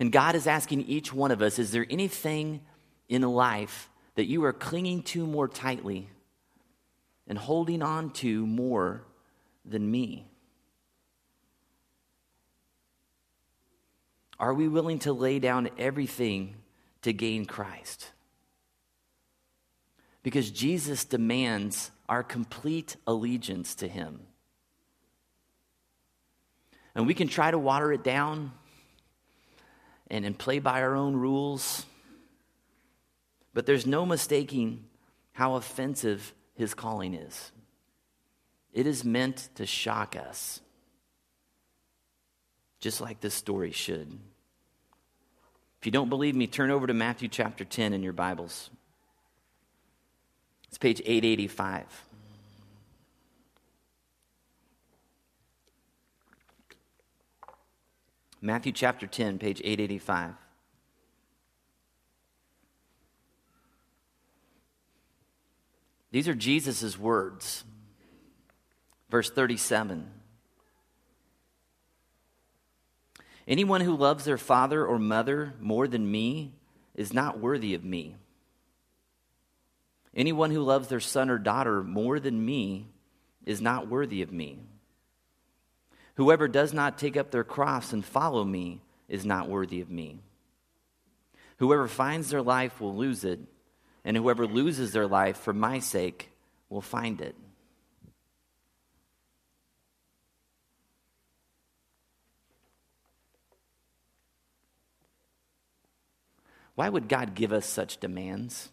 And 0.00 0.10
God 0.10 0.34
is 0.34 0.48
asking 0.48 0.82
each 0.82 1.12
one 1.12 1.30
of 1.30 1.40
us 1.40 1.58
is 1.60 1.70
there 1.70 1.86
anything 1.88 2.60
in 3.08 3.22
life 3.22 3.88
that 4.16 4.26
you 4.26 4.44
are 4.44 4.52
clinging 4.52 5.02
to 5.02 5.26
more 5.26 5.46
tightly 5.46 6.08
and 7.28 7.38
holding 7.38 7.82
on 7.82 8.10
to 8.10 8.44
more 8.44 9.04
than 9.64 9.88
me? 9.88 10.26
Are 14.40 14.52
we 14.52 14.66
willing 14.66 14.98
to 15.00 15.12
lay 15.12 15.38
down 15.38 15.70
everything 15.78 16.56
to 17.02 17.12
gain 17.12 17.44
Christ. 17.44 18.10
Because 20.22 20.50
Jesus 20.50 21.04
demands 21.04 21.90
our 22.08 22.22
complete 22.22 22.96
allegiance 23.06 23.74
to 23.76 23.88
Him. 23.88 24.20
And 26.94 27.06
we 27.06 27.14
can 27.14 27.28
try 27.28 27.50
to 27.50 27.58
water 27.58 27.92
it 27.92 28.04
down 28.04 28.52
and, 30.10 30.24
and 30.24 30.38
play 30.38 30.58
by 30.58 30.82
our 30.82 30.94
own 30.94 31.16
rules, 31.16 31.86
but 33.54 33.66
there's 33.66 33.86
no 33.86 34.04
mistaking 34.04 34.84
how 35.32 35.54
offensive 35.54 36.34
His 36.54 36.74
calling 36.74 37.14
is. 37.14 37.50
It 38.72 38.86
is 38.86 39.04
meant 39.04 39.48
to 39.56 39.66
shock 39.66 40.16
us, 40.16 40.60
just 42.78 43.00
like 43.00 43.20
this 43.20 43.34
story 43.34 43.72
should. 43.72 44.18
If 45.82 45.86
you 45.86 45.90
don't 45.90 46.08
believe 46.08 46.36
me, 46.36 46.46
turn 46.46 46.70
over 46.70 46.86
to 46.86 46.94
Matthew 46.94 47.26
chapter 47.26 47.64
10 47.64 47.92
in 47.92 48.04
your 48.04 48.12
Bibles. 48.12 48.70
It's 50.68 50.78
page 50.78 51.00
885. 51.00 51.86
Matthew 58.40 58.70
chapter 58.70 59.08
10, 59.08 59.40
page 59.40 59.60
885. 59.64 60.34
These 66.12 66.28
are 66.28 66.34
Jesus' 66.36 66.96
words. 66.96 67.64
Verse 69.10 69.30
37. 69.30 70.08
Anyone 73.46 73.80
who 73.80 73.96
loves 73.96 74.24
their 74.24 74.38
father 74.38 74.84
or 74.86 74.98
mother 74.98 75.54
more 75.60 75.88
than 75.88 76.10
me 76.10 76.52
is 76.94 77.12
not 77.12 77.40
worthy 77.40 77.74
of 77.74 77.84
me. 77.84 78.16
Anyone 80.14 80.50
who 80.50 80.62
loves 80.62 80.88
their 80.88 81.00
son 81.00 81.30
or 81.30 81.38
daughter 81.38 81.82
more 81.82 82.20
than 82.20 82.44
me 82.44 82.86
is 83.46 83.60
not 83.60 83.88
worthy 83.88 84.22
of 84.22 84.30
me. 84.30 84.58
Whoever 86.16 86.46
does 86.46 86.72
not 86.72 86.98
take 86.98 87.16
up 87.16 87.30
their 87.30 87.44
cross 87.44 87.92
and 87.92 88.04
follow 88.04 88.44
me 88.44 88.80
is 89.08 89.24
not 89.24 89.48
worthy 89.48 89.80
of 89.80 89.90
me. 89.90 90.20
Whoever 91.56 91.88
finds 91.88 92.30
their 92.30 92.42
life 92.42 92.80
will 92.80 92.94
lose 92.94 93.24
it, 93.24 93.40
and 94.04 94.16
whoever 94.16 94.46
loses 94.46 94.92
their 94.92 95.06
life 95.06 95.38
for 95.38 95.52
my 95.52 95.78
sake 95.78 96.30
will 96.68 96.80
find 96.80 97.20
it. 97.20 97.34
Why 106.74 106.88
would 106.88 107.08
God 107.08 107.34
give 107.34 107.52
us 107.52 107.66
such 107.66 107.98
demands? 107.98 108.70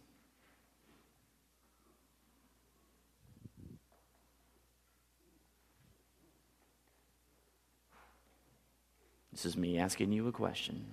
This 9.32 9.46
is 9.46 9.58
me 9.58 9.78
asking 9.78 10.12
you 10.12 10.28
a 10.28 10.32
question. 10.32 10.86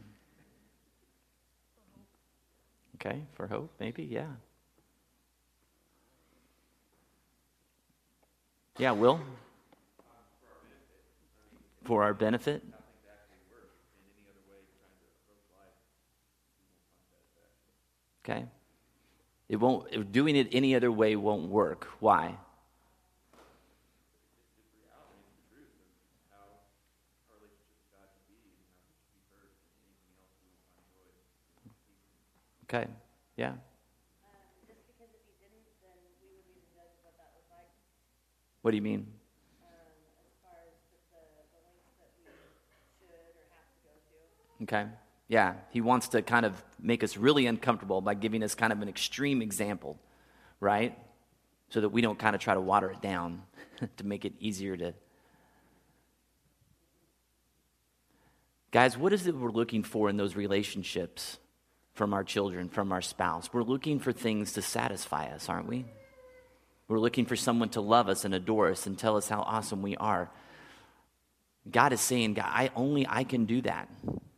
Okay, 2.97 3.23
for 3.35 3.47
hope, 3.47 3.73
maybe, 3.79 4.05
yeah. 4.05 4.27
Yeah, 8.79 8.93
Will? 8.93 9.21
For 11.85 12.03
our 12.03 12.15
benefit? 12.15 12.63
Okay. 18.27 18.45
It 19.49 19.57
won't, 19.57 20.11
doing 20.11 20.35
it 20.35 20.49
any 20.51 20.75
other 20.75 20.91
way 20.91 21.15
won't 21.15 21.49
work. 21.49 21.87
Why? 22.01 22.35
Okay. 32.67 32.91
Yeah. 33.37 33.55
Just 34.67 34.83
because 34.91 35.07
if 35.15 35.23
he 35.23 35.39
didn't, 35.39 35.71
then 35.87 35.95
we 36.19 36.35
would 36.35 36.43
need 36.51 36.59
to 36.59 36.67
judge 36.75 36.99
what 37.07 37.15
like, 37.15 37.71
What 38.63 38.73
do 38.73 38.77
you 38.77 38.83
mean? 38.83 39.07
um, 39.63 39.87
as 40.19 40.35
far 40.43 40.67
as 40.67 40.75
the, 40.91 40.99
the, 41.15 41.47
the 41.55 41.63
lengths 41.63 41.95
that 41.95 42.11
we 42.11 42.27
should 42.27 43.23
or 43.39 43.47
have 43.55 43.71
to 43.71 43.87
to. 44.59 44.67
Okay. 44.67 45.06
Yeah. 45.29 45.55
He 45.71 45.81
wants 45.81 46.09
to 46.09 46.23
kind 46.23 46.47
of 46.47 46.63
make 46.81 47.03
us 47.03 47.17
really 47.17 47.47
uncomfortable 47.47 48.01
by 48.01 48.15
giving 48.15 48.43
us 48.43 48.55
kind 48.55 48.73
of 48.73 48.81
an 48.83 48.89
extreme 48.89 49.43
example, 49.43 49.99
right? 50.61 50.97
So 51.71 51.81
that 51.81 51.89
we 51.89 52.01
don't 52.01 52.19
kind 52.19 52.35
of 52.35 52.41
try 52.41 52.55
to 52.55 52.61
water 52.61 52.91
it 52.91 53.01
down 53.01 53.43
to 53.97 54.07
make 54.07 54.25
it 54.25 54.35
easier 54.39 54.77
to. 54.77 54.95
Guys, 58.71 58.97
what 58.97 59.13
is 59.13 59.27
it 59.27 59.35
we're 59.35 59.51
looking 59.51 59.83
for 59.83 60.09
in 60.09 60.17
those 60.17 60.37
relationships 60.37 61.39
from 61.95 62.13
our 62.13 62.23
children, 62.23 62.69
from 62.69 62.93
our 62.93 63.01
spouse? 63.01 63.53
We're 63.53 63.63
looking 63.63 63.99
for 63.99 64.13
things 64.13 64.53
to 64.53 64.63
satisfy 64.63 65.27
us, 65.29 65.49
aren't 65.49 65.67
we? 65.67 65.87
We're 66.89 67.01
looking 67.01 67.27
for 67.27 67.37
someone 67.37 67.71
to 67.71 67.81
love 67.81 68.09
us 68.09 68.25
and 68.25 68.35
adore 68.35 68.71
us 68.71 68.87
and 68.87 68.99
tell 68.99 69.17
us 69.17 69.29
how 69.29 69.41
awesome 69.41 69.83
we 69.83 69.97
are. 69.97 70.31
God 71.69 71.93
is 71.93 72.01
saying, 72.01 72.39
I 72.39 72.71
only 72.77 73.07
I 73.09 73.25
can 73.25 73.47
do 73.47 73.61
that. 73.63 73.89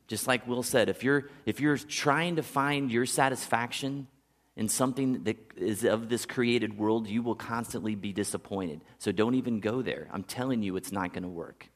Just 0.09 0.27
like 0.27 0.47
Will 0.47 0.63
said, 0.63 0.89
if 0.89 1.05
you're 1.05 1.29
if 1.47 1.61
you're 1.61 1.77
trying 1.77 2.37
to 2.37 2.43
find 2.43 2.91
your 2.91 3.07
satisfaction 3.07 4.09
in 4.57 4.69
something 4.69 5.23
that 5.25 5.37
is 5.57 5.85
of 5.85 6.09
this 6.09 6.27
created 6.27 6.77
world, 6.77 7.07
you 7.07 7.23
will 7.23 7.37
constantly 7.37 7.95
be 7.95 8.13
disappointed. 8.13 8.81
So 8.99 9.13
don't 9.13 9.37
even 9.37 9.61
go 9.61 9.83
there. 9.83 10.09
I'm 10.11 10.25
telling 10.25 10.63
you 10.63 10.77
it's 10.77 10.91
not 10.91 11.13
going 11.13 11.23
to 11.23 11.29
work. 11.29 11.69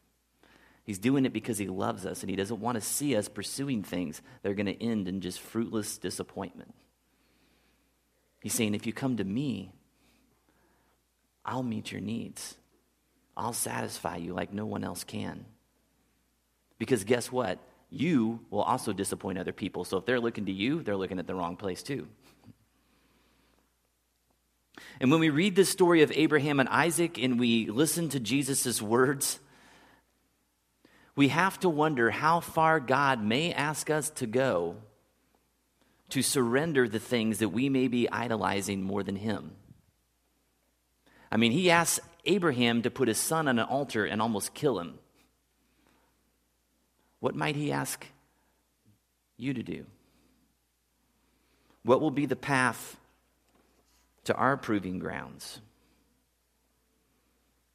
He's 0.85 0.99
doing 0.99 1.27
it 1.27 1.33
because 1.33 1.59
he 1.59 1.69
loves 1.69 2.07
us 2.07 2.23
and 2.23 2.31
he 2.31 2.35
doesn't 2.35 2.61
want 2.61 2.75
to 2.75 2.81
see 2.81 3.15
us 3.15 3.29
pursuing 3.29 3.85
things 3.85 4.21
that 4.43 4.51
are 4.51 4.55
going 4.55 4.67
to 4.67 4.83
end 4.83 5.07
in 5.07 5.21
just 5.21 5.39
fruitless 5.39 5.99
disappointment. 5.99 6.75
He's 8.43 8.55
saying, 8.55 8.75
if 8.75 8.87
you 8.87 8.93
come 8.93 9.19
to 9.19 9.25
me, 9.25 9.71
I'll 11.45 11.63
meet 11.63 11.93
your 11.93 12.01
needs. 12.01 12.57
I'll 13.37 13.53
satisfy 13.53 14.17
you 14.17 14.35
like 14.35 14.53
no 14.53 14.67
one 14.67 14.83
else 14.83 15.05
can. 15.05 15.45
Because 16.79 17.05
guess 17.05 17.31
what? 17.31 17.61
You 17.93 18.41
will 18.51 18.63
also 18.63 18.93
disappoint 18.95 19.39
other 19.39 19.53
people. 19.53 19.85
So 19.85 19.99
if 19.99 20.07
they're 20.07 20.19
looking 20.19 20.47
to 20.47 20.53
you, 20.53 20.83
they're 20.83 20.97
looking 20.97 21.19
at 21.19 21.27
the 21.27 21.35
wrong 21.35 21.57
place 21.57 21.83
too. 21.83 22.09
And 24.99 25.11
when 25.11 25.21
we 25.21 25.29
read 25.29 25.55
this 25.55 25.69
story 25.69 26.03
of 26.03 26.11
Abraham 26.15 26.59
and 26.59 26.69
Isaac 26.71 27.19
and 27.19 27.39
we 27.39 27.67
listen 27.67 28.09
to 28.09 28.21
Jesus' 28.21 28.81
words, 28.81 29.39
we 31.15 31.29
have 31.29 31.61
to 31.61 31.69
wonder 31.69 32.11
how 32.11 32.41
far 32.41 32.81
God 32.81 33.23
may 33.23 33.53
ask 33.53 33.91
us 33.91 34.09
to 34.11 34.27
go 34.27 34.77
to 36.09 36.23
surrender 36.23 36.89
the 36.89 36.99
things 36.99 37.39
that 37.39 37.51
we 37.51 37.69
may 37.69 37.89
be 37.89 38.09
idolizing 38.09 38.83
more 38.83 39.03
than 39.03 39.17
Him. 39.17 39.53
I 41.31 41.37
mean, 41.37 41.53
He 41.53 41.71
asks 41.71 42.01
Abraham 42.25 42.83
to 42.83 42.91
put 42.91 43.09
his 43.09 43.19
son 43.19 43.49
on 43.49 43.59
an 43.59 43.67
altar 43.67 44.05
and 44.05 44.23
almost 44.23 44.55
kill 44.55 44.79
him. 44.79 44.99
What 47.23 47.37
might 47.37 47.55
He 47.55 47.71
ask 47.71 48.05
you 49.37 49.55
to 49.55 49.63
do? 49.63 49.87
What 51.85 52.01
will 52.01 52.11
be 52.11 52.27
the 52.27 52.35
path 52.35 52.97
to 54.25 54.35
our 54.35 54.57
proving 54.57 54.99
grounds? 54.99 55.61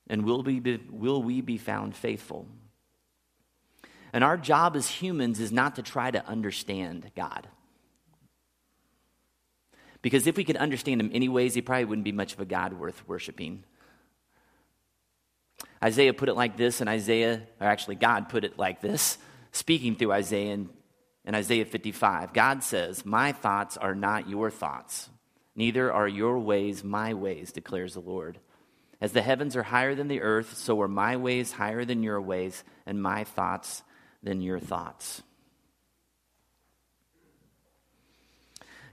And 0.09 0.25
will 0.25 0.43
we 0.43 0.59
be, 0.59 0.81
will 0.89 1.23
we 1.23 1.39
be 1.39 1.57
found 1.57 1.95
faithful? 1.95 2.45
And 4.11 4.21
our 4.21 4.35
job 4.35 4.75
as 4.75 4.89
humans 4.89 5.39
is 5.39 5.53
not 5.53 5.77
to 5.77 5.81
try 5.81 6.11
to 6.11 6.27
understand 6.27 7.09
God. 7.15 7.47
Because 10.01 10.27
if 10.27 10.35
we 10.35 10.43
could 10.43 10.57
understand 10.57 10.99
him 10.99 11.11
anyways, 11.13 11.53
he 11.53 11.61
probably 11.61 11.85
wouldn't 11.85 12.03
be 12.03 12.11
much 12.11 12.33
of 12.33 12.41
a 12.41 12.45
God 12.45 12.73
worth 12.73 13.07
worshiping. 13.07 13.63
Isaiah 15.81 16.13
put 16.13 16.27
it 16.27 16.35
like 16.35 16.57
this, 16.57 16.81
and 16.81 16.89
Isaiah, 16.89 17.43
or 17.61 17.67
actually, 17.67 17.95
God 17.95 18.27
put 18.27 18.43
it 18.43 18.59
like 18.59 18.81
this, 18.81 19.17
speaking 19.57 19.95
through 19.95 20.11
Isaiah 20.11 20.65
in 21.25 21.35
Isaiah 21.35 21.65
55. 21.65 22.33
God 22.33 22.63
says, 22.63 23.05
My 23.05 23.33
thoughts 23.33 23.75
are 23.75 23.95
not 23.95 24.29
your 24.29 24.49
thoughts, 24.49 25.09
neither 25.55 25.91
are 25.91 26.07
your 26.07 26.39
ways 26.39 26.83
my 26.83 27.13
ways, 27.13 27.51
declares 27.51 27.93
the 27.93 27.99
Lord. 27.99 28.39
As 28.99 29.11
the 29.11 29.21
heavens 29.21 29.55
are 29.55 29.63
higher 29.63 29.93
than 29.93 30.07
the 30.07 30.21
earth, 30.21 30.57
so 30.57 30.81
are 30.81 30.87
my 30.87 31.17
ways 31.17 31.51
higher 31.51 31.85
than 31.85 32.01
your 32.01 32.19
ways, 32.19 32.63
and 32.85 33.01
my 33.01 33.25
thoughts 33.25 33.83
than 34.23 34.41
your 34.41 34.59
thoughts. 34.59 35.21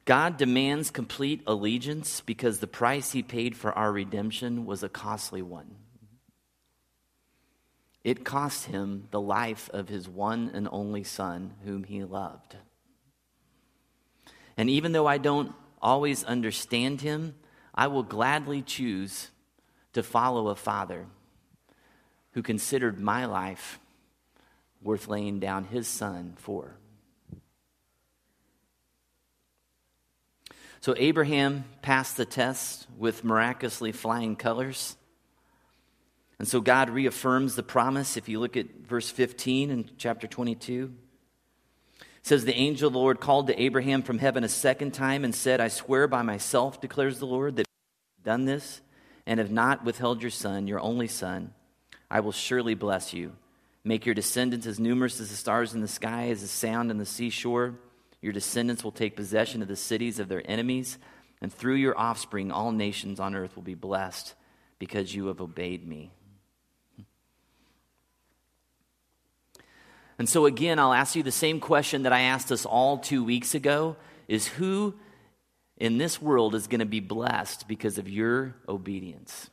God 0.05 0.37
demands 0.37 0.90
complete 0.90 1.42
allegiance 1.46 2.20
because 2.20 2.59
the 2.59 2.66
price 2.66 3.12
he 3.12 3.22
paid 3.22 3.57
for 3.57 3.72
our 3.72 3.90
redemption 3.90 4.66
was 4.66 4.83
a 4.83 4.88
costly 4.90 5.40
one. 5.40 5.77
It 8.04 8.24
cost 8.24 8.66
him 8.66 9.08
the 9.10 9.20
life 9.20 9.70
of 9.72 9.88
his 9.88 10.08
one 10.08 10.50
and 10.52 10.68
only 10.70 11.02
Son, 11.02 11.54
whom 11.64 11.84
he 11.84 12.04
loved. 12.04 12.56
And 14.56 14.70
even 14.70 14.92
though 14.92 15.06
I 15.06 15.18
don't 15.18 15.52
always 15.80 16.22
understand 16.22 17.00
him, 17.00 17.34
I 17.74 17.88
will 17.88 18.02
gladly 18.02 18.62
choose 18.62 19.30
to 19.94 20.02
follow 20.02 20.48
a 20.48 20.54
father 20.54 21.06
who 22.32 22.42
considered 22.42 23.00
my 23.00 23.24
life 23.24 23.78
worth 24.82 25.08
laying 25.08 25.40
down 25.40 25.64
his 25.64 25.88
son 25.88 26.34
for. 26.36 26.76
So 30.80 30.94
Abraham 30.98 31.64
passed 31.80 32.18
the 32.18 32.26
test 32.26 32.86
with 32.98 33.24
miraculously 33.24 33.92
flying 33.92 34.36
colors. 34.36 34.96
And 36.38 36.48
so 36.48 36.60
God 36.60 36.90
reaffirms 36.90 37.54
the 37.54 37.62
promise. 37.62 38.16
If 38.16 38.28
you 38.28 38.40
look 38.40 38.56
at 38.56 38.66
verse 38.86 39.10
15 39.10 39.70
in 39.70 39.90
chapter 39.96 40.26
22, 40.26 40.92
it 42.00 42.04
says, 42.22 42.44
The 42.44 42.54
angel 42.54 42.90
the 42.90 42.98
Lord 42.98 43.20
called 43.20 43.46
to 43.46 43.60
Abraham 43.60 44.02
from 44.02 44.18
heaven 44.18 44.44
a 44.44 44.48
second 44.48 44.92
time 44.92 45.24
and 45.24 45.35
said, 45.35 45.60
I 45.60 45.68
swear 45.68 46.08
by 46.08 46.22
myself, 46.22 46.80
declares 46.80 47.18
the 47.18 47.26
Lord, 47.26 47.56
that 47.56 47.66
you 47.68 48.18
have 48.18 48.24
done 48.24 48.44
this 48.46 48.80
and 49.26 49.38
have 49.38 49.50
not 49.50 49.85
withheld 49.85 50.22
your 50.22 50.30
son, 50.30 50.66
your 50.66 50.80
only 50.80 51.08
son. 51.08 51.54
I 52.10 52.20
will 52.20 52.32
surely 52.32 52.74
bless 52.74 53.14
you. 53.14 53.32
Make 53.85 54.06
your 54.06 54.14
descendants 54.14 54.66
as 54.66 54.80
numerous 54.80 55.20
as 55.20 55.30
the 55.30 55.37
stars 55.37 55.74
in 55.74 55.82
the 55.82 55.88
sky, 55.88 56.28
as 56.30 56.40
the 56.40 56.48
sand 56.48 56.90
on 56.90 56.98
the 56.98 57.06
seashore. 57.06 57.74
Your 58.22 58.32
descendants 58.32 58.82
will 58.82 58.92
take 58.92 59.16
possession 59.16 59.60
of 59.60 59.68
the 59.68 59.76
cities 59.76 60.18
of 60.18 60.28
their 60.28 60.42
enemies, 60.50 60.96
and 61.42 61.52
through 61.52 61.74
your 61.74 61.98
offspring, 61.98 62.50
all 62.50 62.72
nations 62.72 63.20
on 63.20 63.35
earth 63.35 63.54
will 63.54 63.62
be 63.62 63.74
blessed 63.74 64.35
because 64.78 65.14
you 65.14 65.26
have 65.26 65.42
obeyed 65.42 65.87
me. 65.87 66.10
And 70.19 70.29
so, 70.29 70.46
again, 70.46 70.79
I'll 70.79 70.92
ask 70.92 71.17
you 71.17 71.23
the 71.23 71.33
same 71.33 71.60
question 71.60 72.04
that 72.04 72.12
I 72.12 72.21
asked 72.23 72.52
us 72.52 72.65
all 72.65 72.98
two 72.98 73.25
weeks 73.25 73.54
ago 73.54 73.96
is 74.29 74.46
who 74.46 74.94
in 75.77 75.98
this 75.98 76.23
world 76.23 76.54
is 76.54 76.67
going 76.67 76.81
to 76.81 76.87
be 76.87 77.00
blessed 77.00 77.67
because 77.67 77.98
of 77.98 78.08
your 78.08 78.54
obedience? 78.69 79.50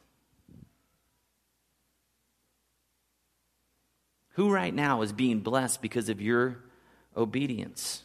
Who 4.36 4.51
right 4.51 4.74
now 4.74 5.01
is 5.01 5.12
being 5.12 5.39
blessed 5.39 5.82
because 5.82 6.09
of 6.09 6.22
your 6.22 6.57
obedience? 7.18 8.03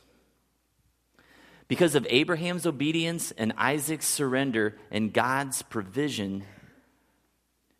Because 1.69 1.95
of 1.95 2.07
Abraham's 2.11 2.67
obedience 2.67 3.33
and 3.33 3.53
Isaac's 3.57 4.07
surrender 4.07 4.77
and 4.91 5.13
God's 5.13 5.63
provision, 5.63 6.45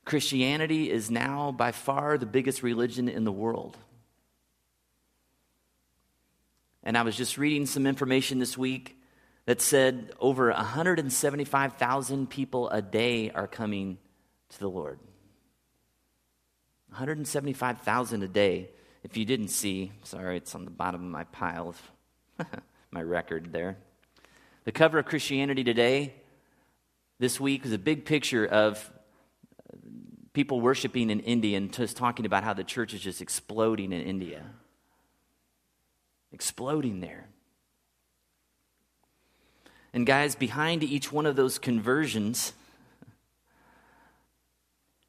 Christianity 0.05 0.91
is 0.91 1.11
now 1.11 1.51
by 1.51 1.73
far 1.73 2.19
the 2.19 2.27
biggest 2.27 2.63
religion 2.63 3.09
in 3.09 3.25
the 3.25 3.33
world. 3.33 3.77
And 6.87 6.97
I 6.97 7.03
was 7.03 7.17
just 7.17 7.37
reading 7.37 7.67
some 7.67 7.85
information 7.85 8.39
this 8.39 8.57
week 8.57 8.97
that 9.45 9.61
said 9.61 10.13
over 10.21 10.53
175,000 10.53 12.31
people 12.31 12.69
a 12.69 12.81
day 12.81 13.33
are 13.33 13.49
coming 13.49 13.99
to 14.51 14.59
the 14.61 14.69
Lord. 14.69 15.01
175,000 16.91 18.23
a 18.23 18.29
day. 18.29 18.71
If 19.03 19.17
you 19.17 19.25
didn't 19.25 19.49
see, 19.49 19.91
sorry, 20.05 20.37
it's 20.37 20.55
on 20.55 20.65
the 20.65 20.71
bottom 20.71 21.05
of 21.05 21.11
my 21.11 21.25
pile 21.25 21.71
of 22.39 22.47
my 22.93 23.03
record 23.03 23.53
there. 23.53 23.79
The 24.63 24.71
cover 24.71 25.01
of 25.01 25.07
Christianity 25.07 25.65
Today 25.65 26.15
this 27.19 27.41
week 27.41 27.65
was 27.65 27.73
a 27.73 27.79
big 27.79 28.05
picture 28.05 28.47
of 28.47 28.93
people 30.35 30.61
worshiping 30.61 31.11
in 31.11 31.19
India 31.19 31.57
and 31.57 31.73
just 31.73 31.97
talking 31.97 32.27
about 32.27 32.45
how 32.45 32.55
the 32.55 32.63
church 32.63 32.95
is 32.95 33.01
just 33.01 33.21
exploding 33.21 33.93
in 33.93 34.03
India. 34.03 34.45
Exploding 36.37 37.01
there. 37.01 37.29
And 39.95 40.07
guys, 40.07 40.35
behind 40.35 40.85
each 40.85 41.11
one 41.11 41.25
of 41.25 41.35
those 41.35 41.59
conversions 41.59 42.53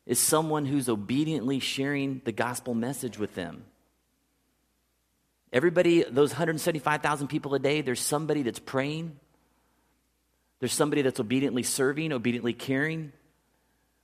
is 0.05 0.19
someone 0.19 0.65
who's 0.65 0.87
obediently 0.87 1.59
sharing 1.59 2.21
the 2.23 2.31
gospel 2.31 2.73
message 2.73 3.19
with 3.19 3.35
them. 3.35 3.65
Everybody, 5.51 6.03
those 6.03 6.29
175,000 6.29 7.27
people 7.27 7.53
a 7.55 7.59
day, 7.59 7.81
there's 7.81 7.99
somebody 7.99 8.41
that's 8.43 8.59
praying. 8.59 9.19
There's 10.61 10.71
somebody 10.71 11.01
that's 11.01 11.19
obediently 11.19 11.63
serving, 11.63 12.13
obediently 12.13 12.53
caring, 12.53 13.11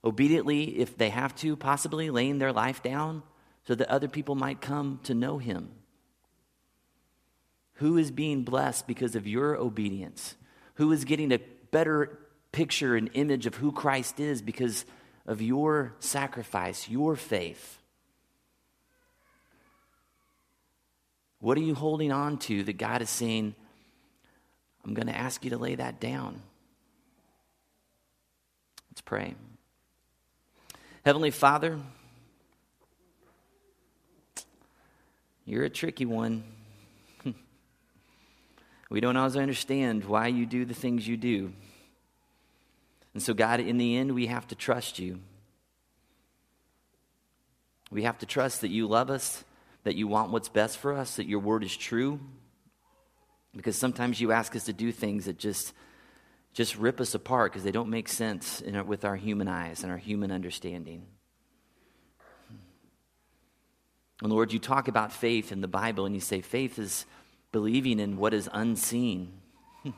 obediently, 0.04 0.78
if 0.78 0.98
they 0.98 1.08
have 1.08 1.34
to, 1.36 1.56
possibly 1.56 2.10
laying 2.10 2.38
their 2.38 2.52
life 2.52 2.82
down 2.82 3.22
so 3.66 3.74
that 3.74 3.88
other 3.88 4.08
people 4.08 4.34
might 4.34 4.60
come 4.60 5.00
to 5.04 5.14
know 5.14 5.38
him. 5.38 5.70
Who 7.74 7.96
is 7.98 8.10
being 8.10 8.42
blessed 8.42 8.86
because 8.86 9.16
of 9.16 9.26
your 9.26 9.56
obedience? 9.56 10.36
Who 10.74 10.92
is 10.92 11.04
getting 11.04 11.32
a 11.32 11.40
better 11.70 12.18
picture 12.52 12.94
and 12.94 13.10
image 13.14 13.46
of 13.46 13.56
who 13.56 13.72
Christ 13.72 14.20
is 14.20 14.40
because 14.42 14.84
of 15.26 15.42
your 15.42 15.94
sacrifice, 15.98 16.88
your 16.88 17.16
faith? 17.16 17.78
What 21.40 21.58
are 21.58 21.62
you 21.62 21.74
holding 21.74 22.12
on 22.12 22.38
to 22.38 22.62
that 22.62 22.78
God 22.78 23.02
is 23.02 23.10
saying, 23.10 23.54
I'm 24.84 24.94
going 24.94 25.08
to 25.08 25.16
ask 25.16 25.44
you 25.44 25.50
to 25.50 25.58
lay 25.58 25.74
that 25.74 26.00
down? 26.00 26.40
Let's 28.90 29.02
pray. 29.02 29.34
Heavenly 31.04 31.32
Father, 31.32 31.78
you're 35.44 35.64
a 35.64 35.70
tricky 35.70 36.06
one. 36.06 36.44
We 38.94 39.00
don't 39.00 39.16
always 39.16 39.36
understand 39.36 40.04
why 40.04 40.28
you 40.28 40.46
do 40.46 40.64
the 40.64 40.72
things 40.72 41.08
you 41.08 41.16
do. 41.16 41.52
And 43.12 43.20
so, 43.20 43.34
God, 43.34 43.58
in 43.58 43.76
the 43.76 43.96
end, 43.96 44.14
we 44.14 44.28
have 44.28 44.46
to 44.46 44.54
trust 44.54 45.00
you. 45.00 45.18
We 47.90 48.04
have 48.04 48.18
to 48.18 48.26
trust 48.26 48.60
that 48.60 48.70
you 48.70 48.86
love 48.86 49.10
us, 49.10 49.42
that 49.82 49.96
you 49.96 50.06
want 50.06 50.30
what's 50.30 50.48
best 50.48 50.78
for 50.78 50.92
us, 50.92 51.16
that 51.16 51.26
your 51.26 51.40
word 51.40 51.64
is 51.64 51.76
true. 51.76 52.20
Because 53.56 53.74
sometimes 53.74 54.20
you 54.20 54.30
ask 54.30 54.54
us 54.54 54.66
to 54.66 54.72
do 54.72 54.92
things 54.92 55.24
that 55.24 55.38
just 55.38 55.72
just 56.52 56.76
rip 56.76 57.00
us 57.00 57.16
apart 57.16 57.50
because 57.50 57.64
they 57.64 57.72
don't 57.72 57.90
make 57.90 58.08
sense 58.08 58.62
our, 58.72 58.84
with 58.84 59.04
our 59.04 59.16
human 59.16 59.48
eyes 59.48 59.82
and 59.82 59.90
our 59.90 59.98
human 59.98 60.30
understanding. 60.30 61.04
And 64.22 64.30
Lord, 64.30 64.52
you 64.52 64.60
talk 64.60 64.86
about 64.86 65.12
faith 65.12 65.50
in 65.50 65.62
the 65.62 65.66
Bible 65.66 66.06
and 66.06 66.14
you 66.14 66.20
say 66.20 66.42
faith 66.42 66.78
is 66.78 67.06
believing 67.54 68.00
in 68.00 68.16
what 68.16 68.34
is 68.34 68.50
unseen. 68.52 69.32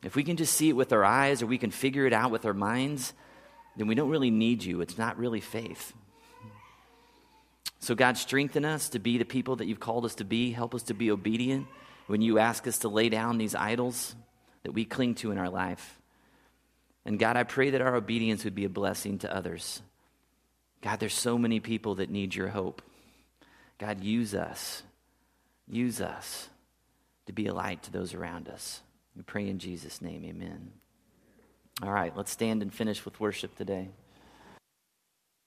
If 0.00 0.14
we 0.14 0.22
can 0.22 0.36
just 0.36 0.54
see 0.54 0.68
it 0.68 0.76
with 0.76 0.92
our 0.92 1.04
eyes 1.04 1.42
or 1.42 1.46
we 1.46 1.58
can 1.58 1.72
figure 1.72 2.06
it 2.06 2.12
out 2.12 2.30
with 2.30 2.46
our 2.46 2.54
minds, 2.54 3.12
then 3.76 3.88
we 3.88 3.96
don't 3.96 4.10
really 4.10 4.30
need 4.30 4.62
you. 4.62 4.80
It's 4.80 4.96
not 4.96 5.18
really 5.18 5.40
faith. 5.40 5.92
So, 7.80 7.96
God, 7.96 8.16
strengthen 8.16 8.64
us 8.64 8.90
to 8.90 9.00
be 9.00 9.18
the 9.18 9.24
people 9.24 9.56
that 9.56 9.66
you've 9.66 9.80
called 9.80 10.04
us 10.04 10.14
to 10.16 10.24
be. 10.24 10.52
Help 10.52 10.72
us 10.72 10.84
to 10.84 10.94
be 10.94 11.10
obedient 11.10 11.66
when 12.06 12.22
you 12.22 12.38
ask 12.38 12.68
us 12.68 12.78
to 12.78 12.88
lay 12.88 13.08
down 13.08 13.38
these 13.38 13.56
idols 13.56 14.14
that 14.62 14.70
we 14.70 14.84
cling 14.84 15.16
to 15.16 15.32
in 15.32 15.38
our 15.38 15.50
life. 15.50 15.98
And 17.04 17.18
God, 17.18 17.36
I 17.36 17.42
pray 17.42 17.70
that 17.70 17.80
our 17.80 17.96
obedience 17.96 18.44
would 18.44 18.54
be 18.54 18.66
a 18.66 18.68
blessing 18.68 19.18
to 19.18 19.34
others. 19.34 19.82
God, 20.80 21.00
there's 21.00 21.14
so 21.14 21.36
many 21.36 21.58
people 21.58 21.96
that 21.96 22.10
need 22.10 22.36
your 22.36 22.48
hope. 22.48 22.82
God, 23.78 24.04
use 24.04 24.32
us. 24.32 24.82
Use 25.70 26.00
us 26.00 26.48
to 27.26 27.32
be 27.32 27.46
a 27.46 27.54
light 27.54 27.82
to 27.84 27.92
those 27.92 28.14
around 28.14 28.48
us. 28.48 28.80
We 29.14 29.22
pray 29.22 29.48
in 29.48 29.58
Jesus' 29.58 30.00
name, 30.00 30.24
amen. 30.24 30.70
All 31.82 31.92
right, 31.92 32.16
let's 32.16 32.30
stand 32.30 32.62
and 32.62 32.72
finish 32.72 33.04
with 33.04 33.20
worship 33.20 33.56
today. 33.56 33.90